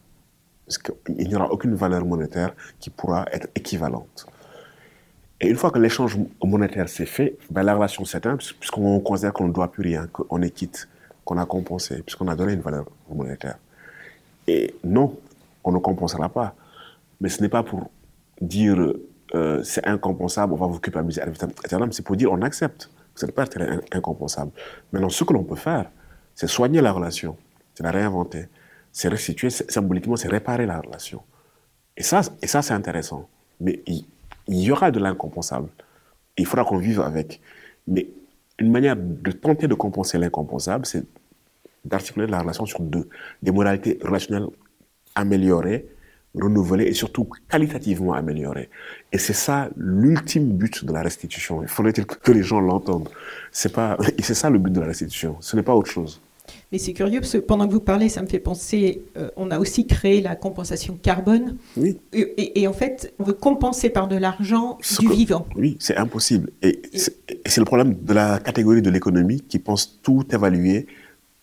Parce 0.67 0.77
qu'il 0.77 1.27
n'y 1.27 1.35
aura 1.35 1.51
aucune 1.51 1.73
valeur 1.73 2.05
monétaire 2.05 2.53
qui 2.79 2.91
pourra 2.91 3.25
être 3.31 3.47
équivalente. 3.55 4.27
Et 5.41 5.47
une 5.47 5.55
fois 5.55 5.71
que 5.71 5.79
l'échange 5.79 6.17
monétaire 6.43 6.89
s'est 6.89 7.05
fait, 7.05 7.37
ben 7.49 7.63
la 7.63 7.73
relation 7.73 8.03
s'éteint, 8.05 8.35
puisqu'on 8.35 8.99
considère 8.99 9.33
qu'on 9.33 9.47
ne 9.47 9.53
doit 9.53 9.71
plus 9.71 9.83
rien, 9.83 10.07
qu'on 10.07 10.41
est 10.41 10.51
quitte, 10.51 10.89
qu'on 11.23 11.37
a 11.37 11.45
compensé, 11.45 12.03
puisqu'on 12.03 12.27
a 12.27 12.35
donné 12.35 12.53
une 12.53 12.61
valeur 12.61 12.85
monétaire. 13.09 13.57
Et 14.47 14.75
non, 14.83 15.17
on 15.63 15.71
ne 15.71 15.79
compensera 15.79 16.27
pas. 16.27 16.53
Mais 17.21 17.29
ce 17.29 17.41
n'est 17.41 17.49
pas 17.49 17.63
pour 17.63 17.89
dire 18.41 18.93
euh, 19.33 19.63
c'est 19.63 19.87
incompensable, 19.87 20.53
on 20.53 20.57
va 20.57 20.67
vous 20.67 20.79
culpabiliser, 20.79 21.21
etc. 21.21 21.81
C'est 21.91 22.03
pour 22.03 22.17
dire 22.17 22.31
on 22.31 22.41
accepte 22.41 22.89
cette 23.19 23.33
perte 23.33 23.57
est 23.57 23.95
incompensable. 23.95 24.51
Maintenant, 24.91 25.09
ce 25.09 25.23
que 25.23 25.33
l'on 25.33 25.43
peut 25.43 25.55
faire, 25.55 25.89
c'est 26.35 26.47
soigner 26.47 26.81
la 26.81 26.91
relation, 26.91 27.37
c'est 27.73 27.83
la 27.83 27.91
réinventer, 27.91 28.47
c'est 28.91 29.09
restituer, 29.09 29.49
symboliquement, 29.49 30.15
c'est 30.15 30.29
réparer 30.29 30.65
la 30.65 30.79
relation. 30.79 31.21
Et 31.97 32.03
ça, 32.03 32.21
et 32.41 32.47
ça 32.47 32.61
c'est 32.61 32.73
intéressant. 32.73 33.27
Mais 33.59 33.81
il, 33.85 34.05
il 34.47 34.61
y 34.61 34.71
aura 34.71 34.89
de 34.91 34.99
l'incompensable. 34.99 35.69
Il 36.37 36.45
faudra 36.45 36.65
qu'on 36.65 36.77
vive 36.77 37.01
avec. 37.01 37.41
Mais 37.87 38.07
une 38.57 38.71
manière 38.71 38.95
de 38.97 39.31
tenter 39.31 39.67
de 39.67 39.75
compenser 39.75 40.17
l'incompensable, 40.17 40.85
c'est 40.85 41.05
d'articuler 41.85 42.27
la 42.27 42.39
relation 42.41 42.65
sur 42.65 42.81
deux, 42.81 43.07
des 43.41 43.51
modalités 43.51 43.99
relationnelles 44.01 44.47
améliorées, 45.15 45.87
renouvelées 46.35 46.85
et 46.85 46.93
surtout 46.93 47.27
qualitativement 47.49 48.13
améliorées. 48.13 48.69
Et 49.11 49.17
c'est 49.17 49.33
ça 49.33 49.69
l'ultime 49.75 50.51
but 50.53 50.85
de 50.85 50.93
la 50.93 51.01
restitution. 51.01 51.61
Il 51.61 51.67
faudrait 51.67 51.93
que 51.93 52.31
les 52.31 52.43
gens 52.43 52.59
l'entendent. 52.59 53.09
C'est 53.51 53.73
pas, 53.73 53.97
et 54.17 54.21
c'est 54.21 54.35
ça 54.35 54.49
le 54.49 54.59
but 54.59 54.71
de 54.71 54.79
la 54.79 54.87
restitution. 54.87 55.35
Ce 55.39 55.55
n'est 55.55 55.63
pas 55.63 55.75
autre 55.75 55.89
chose. 55.89 56.21
Mais 56.71 56.77
c'est 56.77 56.93
curieux 56.93 57.19
parce 57.19 57.33
que 57.33 57.37
pendant 57.39 57.67
que 57.67 57.73
vous 57.73 57.79
parlez, 57.79 58.09
ça 58.09 58.21
me 58.21 58.27
fait 58.27 58.39
penser, 58.39 59.01
euh, 59.17 59.29
on 59.37 59.49
a 59.49 59.59
aussi 59.59 59.87
créé 59.87 60.21
la 60.21 60.35
compensation 60.35 60.99
carbone. 61.01 61.57
Oui. 61.77 61.97
Et, 62.13 62.21
et, 62.21 62.61
et 62.61 62.67
en 62.67 62.73
fait, 62.73 63.13
on 63.19 63.23
veut 63.23 63.33
compenser 63.33 63.89
par 63.89 64.07
de 64.07 64.15
l'argent 64.15 64.77
du 64.99 65.07
que, 65.07 65.13
vivant. 65.13 65.47
Oui, 65.55 65.77
c'est 65.79 65.97
impossible. 65.97 66.51
Et, 66.61 66.79
et 66.93 66.99
c'est 67.49 67.61
le 67.61 67.65
problème 67.65 67.95
de 68.01 68.13
la 68.13 68.39
catégorie 68.39 68.81
de 68.83 68.89
l'économie 68.89 69.41
qui 69.41 69.57
pense 69.57 69.99
tout 70.01 70.25
évaluer, 70.31 70.87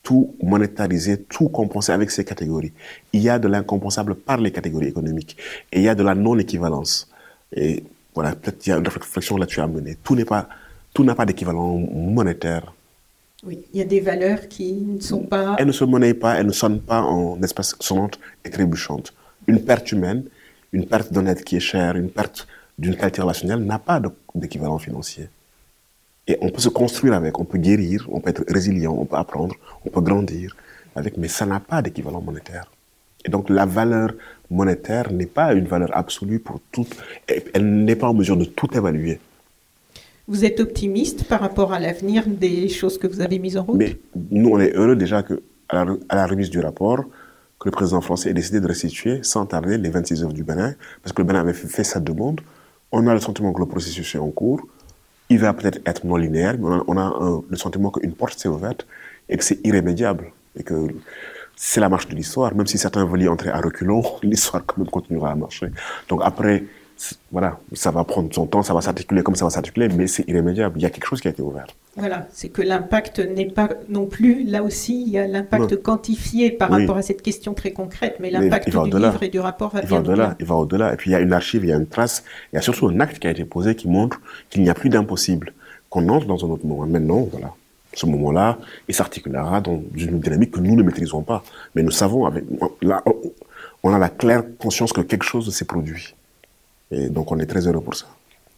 tout 0.07 0.37
monétariser, 0.40 1.23
tout 1.23 1.49
compenser 1.49 1.90
avec 1.90 2.12
ces 2.12 2.25
catégories. 2.25 2.73
Il 3.12 3.23
y 3.23 3.29
a 3.29 3.40
de 3.40 3.49
l'incompensable 3.49 4.14
par 4.14 4.38
les 4.38 4.53
catégories 4.53 4.87
économiques. 4.87 5.37
Et 5.73 5.81
il 5.81 5.83
y 5.83 5.88
a 5.88 5.97
de 5.97 6.05
la 6.05 6.14
non-équivalence. 6.14 7.11
Et 7.53 7.83
voilà, 8.14 8.37
peut-être 8.37 8.64
il 8.64 8.71
y 8.71 8.73
a 8.73 8.77
une 8.77 8.87
réflexion 8.87 9.37
là-dessus 9.37 9.61
à 9.61 9.66
mener. 9.66 9.97
Tout 10.05 10.14
n'est 10.14 10.25
pas, 10.25 10.49
tout 10.95 11.03
n'a 11.03 11.16
pas 11.16 11.27
d'équivalent 11.27 11.77
monétaire. 12.21 12.73
Oui, 13.45 13.64
il 13.75 13.81
y 13.81 13.83
a 13.83 13.85
des 13.85 13.99
valeurs 13.99 14.47
qui 14.47 14.75
ne 14.75 15.01
sont 15.01 15.25
pas. 15.25 15.57
Elles 15.59 15.66
ne 15.66 15.73
se 15.73 15.85
monnaient 15.85 16.14
pas, 16.14 16.35
elles 16.37 16.47
ne 16.47 16.53
sonnent 16.62 16.81
pas 16.81 17.03
en 17.03 17.42
espèces 17.42 17.75
sonnantes 17.81 18.21
et 18.45 18.51
trébuchantes. 18.51 19.12
Une 19.49 19.61
perte 19.61 19.90
humaine, 19.90 20.23
une 20.71 20.87
perte 20.87 21.12
d'un 21.12 21.27
être 21.27 21.42
qui 21.42 21.57
est 21.57 21.66
cher, 21.73 21.97
une 21.97 22.11
perte 22.11 22.47
d'une 22.79 22.95
qualité 22.95 23.23
relationnelle 23.23 23.64
n'a 23.64 23.81
pas 23.81 24.01
d'équivalent 24.37 24.79
financier. 24.79 25.29
Et 26.28 26.36
on 26.40 26.50
peut 26.50 26.60
se 26.60 26.68
construire 26.68 27.14
avec, 27.14 27.38
on 27.38 27.44
peut 27.44 27.58
guérir, 27.58 28.08
on 28.10 28.20
peut 28.20 28.30
être 28.30 28.44
résilient, 28.48 28.96
on 28.98 29.04
peut 29.04 29.16
apprendre, 29.16 29.54
on 29.84 29.90
peut 29.90 30.00
grandir 30.00 30.56
avec, 30.94 31.16
mais 31.16 31.28
ça 31.28 31.46
n'a 31.46 31.60
pas 31.60 31.82
d'équivalent 31.82 32.20
monétaire. 32.20 32.70
Et 33.24 33.28
donc 33.28 33.48
la 33.48 33.66
valeur 33.66 34.12
monétaire 34.50 35.12
n'est 35.12 35.26
pas 35.26 35.52
une 35.52 35.66
valeur 35.66 35.90
absolue 35.96 36.40
pour 36.40 36.60
tout, 36.72 36.86
elle 37.26 37.84
n'est 37.84 37.96
pas 37.96 38.08
en 38.08 38.14
mesure 38.14 38.36
de 38.36 38.44
tout 38.44 38.68
évaluer. 38.76 39.20
Vous 40.28 40.44
êtes 40.44 40.58
optimiste 40.58 41.24
par 41.24 41.40
rapport 41.40 41.72
à 41.72 41.78
l'avenir 41.78 42.26
des 42.26 42.68
choses 42.68 42.98
que 42.98 43.06
vous 43.06 43.20
avez 43.20 43.38
mises 43.38 43.56
en 43.56 43.62
route? 43.62 43.76
Mais 43.76 43.96
nous, 44.30 44.50
on 44.50 44.58
est 44.58 44.72
heureux 44.74 44.96
déjà 44.96 45.22
que 45.22 45.40
à 45.68 45.84
la, 45.84 45.96
à 46.08 46.16
la 46.16 46.26
remise 46.26 46.50
du 46.50 46.58
rapport, 46.58 47.04
que 47.58 47.68
le 47.68 47.72
président 47.72 48.00
français 48.00 48.30
ait 48.30 48.34
décidé 48.34 48.60
de 48.60 48.66
restituer 48.66 49.20
sans 49.22 49.46
tarder 49.46 49.78
les 49.78 49.88
26 49.88 50.22
œuvres 50.24 50.32
du 50.32 50.44
Bénin, 50.44 50.74
parce 51.02 51.12
que 51.12 51.22
le 51.22 51.26
Bénin 51.26 51.40
avait 51.40 51.52
fait, 51.52 51.84
sa 51.84 52.00
demande. 52.00 52.40
On 52.92 53.06
a 53.06 53.14
le 53.14 53.20
sentiment 53.20 53.52
que 53.52 53.60
le 53.60 53.66
processus 53.66 54.14
est 54.14 54.18
en 54.18 54.30
cours. 54.30 54.66
Il 55.28 55.38
va 55.38 55.52
peut-être 55.52 55.80
être 55.86 56.04
non 56.04 56.16
linéaire, 56.16 56.56
mais 56.58 56.78
on 56.86 56.96
a, 56.96 57.42
le 57.48 57.56
sentiment 57.56 57.90
qu'une 57.90 58.12
porte 58.12 58.38
s'est 58.38 58.48
ouverte 58.48 58.86
et 59.28 59.36
que 59.36 59.44
c'est 59.44 59.58
irrémédiable. 59.64 60.32
Et 60.58 60.62
que 60.62 60.88
c'est 61.56 61.80
la 61.80 61.88
marche 61.88 62.08
de 62.08 62.14
l'histoire. 62.14 62.54
Même 62.54 62.66
si 62.66 62.78
certains 62.78 63.04
veulent 63.04 63.22
y 63.22 63.28
entrer 63.28 63.50
à 63.50 63.60
reculons, 63.60 64.02
l'histoire 64.22 64.64
quand 64.64 64.78
même 64.78 64.88
continuera 64.88 65.32
à 65.32 65.34
marcher. 65.34 65.68
Donc 66.08 66.20
après, 66.22 66.64
voilà, 67.32 67.58
ça 67.72 67.90
va 67.90 68.04
prendre 68.04 68.32
son 68.32 68.46
temps, 68.46 68.62
ça 68.62 68.74
va 68.74 68.80
s'articuler 68.80 69.22
comme 69.22 69.34
ça 69.34 69.44
va 69.44 69.50
s'articuler, 69.50 69.88
mais 69.88 70.06
c'est 70.06 70.28
irrémédiable. 70.28 70.78
Il 70.78 70.82
y 70.82 70.86
a 70.86 70.90
quelque 70.90 71.06
chose 71.06 71.20
qui 71.20 71.28
a 71.28 71.30
été 71.30 71.42
ouvert. 71.42 71.66
Voilà, 71.96 72.28
c'est 72.30 72.50
que 72.50 72.61
l'impact 72.61 73.20
n'est 73.20 73.46
pas 73.46 73.70
non 73.88 74.04
plus, 74.04 74.44
là 74.44 74.62
aussi, 74.62 75.02
il 75.02 75.09
y 75.09 75.18
a 75.18 75.26
l'impact 75.26 75.82
quantifié 75.82 76.50
par 76.50 76.70
rapport 76.70 76.98
à 76.98 77.02
cette 77.02 77.22
question 77.22 77.54
très 77.54 77.72
concrète, 77.72 78.16
mais 78.20 78.30
l'impact 78.30 78.68
du 78.68 78.76
livre 78.76 79.22
et 79.22 79.28
du 79.28 79.40
rapport 79.40 79.70
va 79.70 79.80
il 79.80 79.88
bien 79.88 80.00
au-delà. 80.00 80.37
Il 80.38 80.44
va 80.44 80.56
au-delà. 80.56 80.92
Et 80.92 80.96
puis 80.96 81.11
il 81.11 81.12
y 81.14 81.16
a 81.16 81.20
une 81.20 81.32
archive, 81.32 81.64
il 81.64 81.70
y 81.70 81.72
a 81.72 81.76
une 81.76 81.87
trace, 81.87 82.22
il 82.52 82.56
y 82.56 82.59
a 82.59 82.62
surtout 82.62 82.88
un 82.88 83.00
acte 83.00 83.18
qui 83.18 83.26
a 83.26 83.30
été 83.30 83.44
posé 83.44 83.74
qui 83.74 83.88
montre 83.88 84.20
qu'il 84.50 84.62
n'y 84.62 84.68
a 84.68 84.74
plus 84.74 84.90
d'impossible, 84.90 85.54
qu'on 85.88 86.09
entre 86.11 86.26
dans 86.26 86.44
un 86.44 86.50
autre 86.50 86.66
moment. 86.66 86.87
Maintenant, 86.87 87.28
voilà, 87.32 87.54
ce 87.94 88.04
moment-là, 88.06 88.59
il 88.88 88.94
s'articulera 88.94 89.62
dans 89.62 89.82
une 89.94 90.20
dynamique 90.20 90.50
que 90.50 90.61
nous 90.61 90.76
ne 90.76 90.82
maîtrisons 90.82 91.22
pas. 91.22 91.42
Mais 91.74 91.82
nous 91.82 91.90
savons, 91.90 92.26
avec, 92.26 92.44
là, 92.82 93.02
on 93.82 93.94
a 93.94 93.98
la 93.98 94.11
claire 94.11 94.42
conscience 94.59 94.92
que 94.92 95.00
quelque 95.00 95.24
chose 95.24 95.54
s'est 95.54 95.64
produit. 95.64 96.14
Et 96.90 97.09
donc 97.09 97.32
on 97.32 97.38
est 97.38 97.46
très 97.46 97.66
heureux 97.66 97.80
pour 97.80 97.94
ça. 97.94 98.06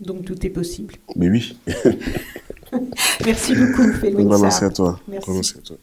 Donc 0.01 0.25
tout 0.25 0.47
est 0.47 0.51
possible. 0.51 0.95
Mais 1.17 1.29
oui. 1.29 1.57
Merci 3.25 3.55
beaucoup, 3.55 3.93
Félix. 3.93 4.41
Merci 4.41 4.65
à 4.65 4.71
toi. 4.71 5.01
Merci. 5.09 5.55
à 5.59 5.61
toi. 5.61 5.77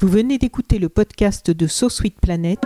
Vous 0.00 0.08
venez 0.08 0.38
d'écouter 0.38 0.78
le 0.78 0.88
podcast 0.88 1.50
de 1.50 1.66
So 1.66 1.90
Sweet 1.90 2.18
Planet, 2.20 2.58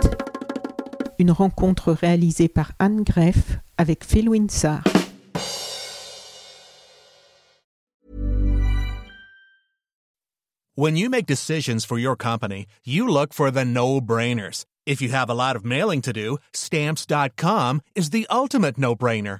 une 1.19 1.31
rencontre 1.31 1.91
réalisée 1.91 2.47
par 2.47 2.71
Anne 2.79 3.03
Greff 3.03 3.57
avec 3.77 4.05
Philwin 4.05 4.47
Sarr. 4.49 4.83
When 10.77 10.97
you 10.97 11.09
make 11.09 11.25
decisions 11.25 11.85
for 11.85 11.97
your 11.97 12.17
company, 12.17 12.65
you 12.83 13.07
look 13.07 13.33
for 13.33 13.49
the 13.49 13.63
no-brainers. 13.63 14.65
If 14.85 15.01
you 15.01 15.09
have 15.09 15.29
a 15.29 15.33
lot 15.33 15.55
of 15.55 15.63
mailing 15.63 16.01
to 16.01 16.11
do, 16.11 16.37
stamps.com 16.53 17.81
is 17.95 18.09
the 18.09 18.27
ultimate 18.29 18.77
no-brainer. 18.77 19.39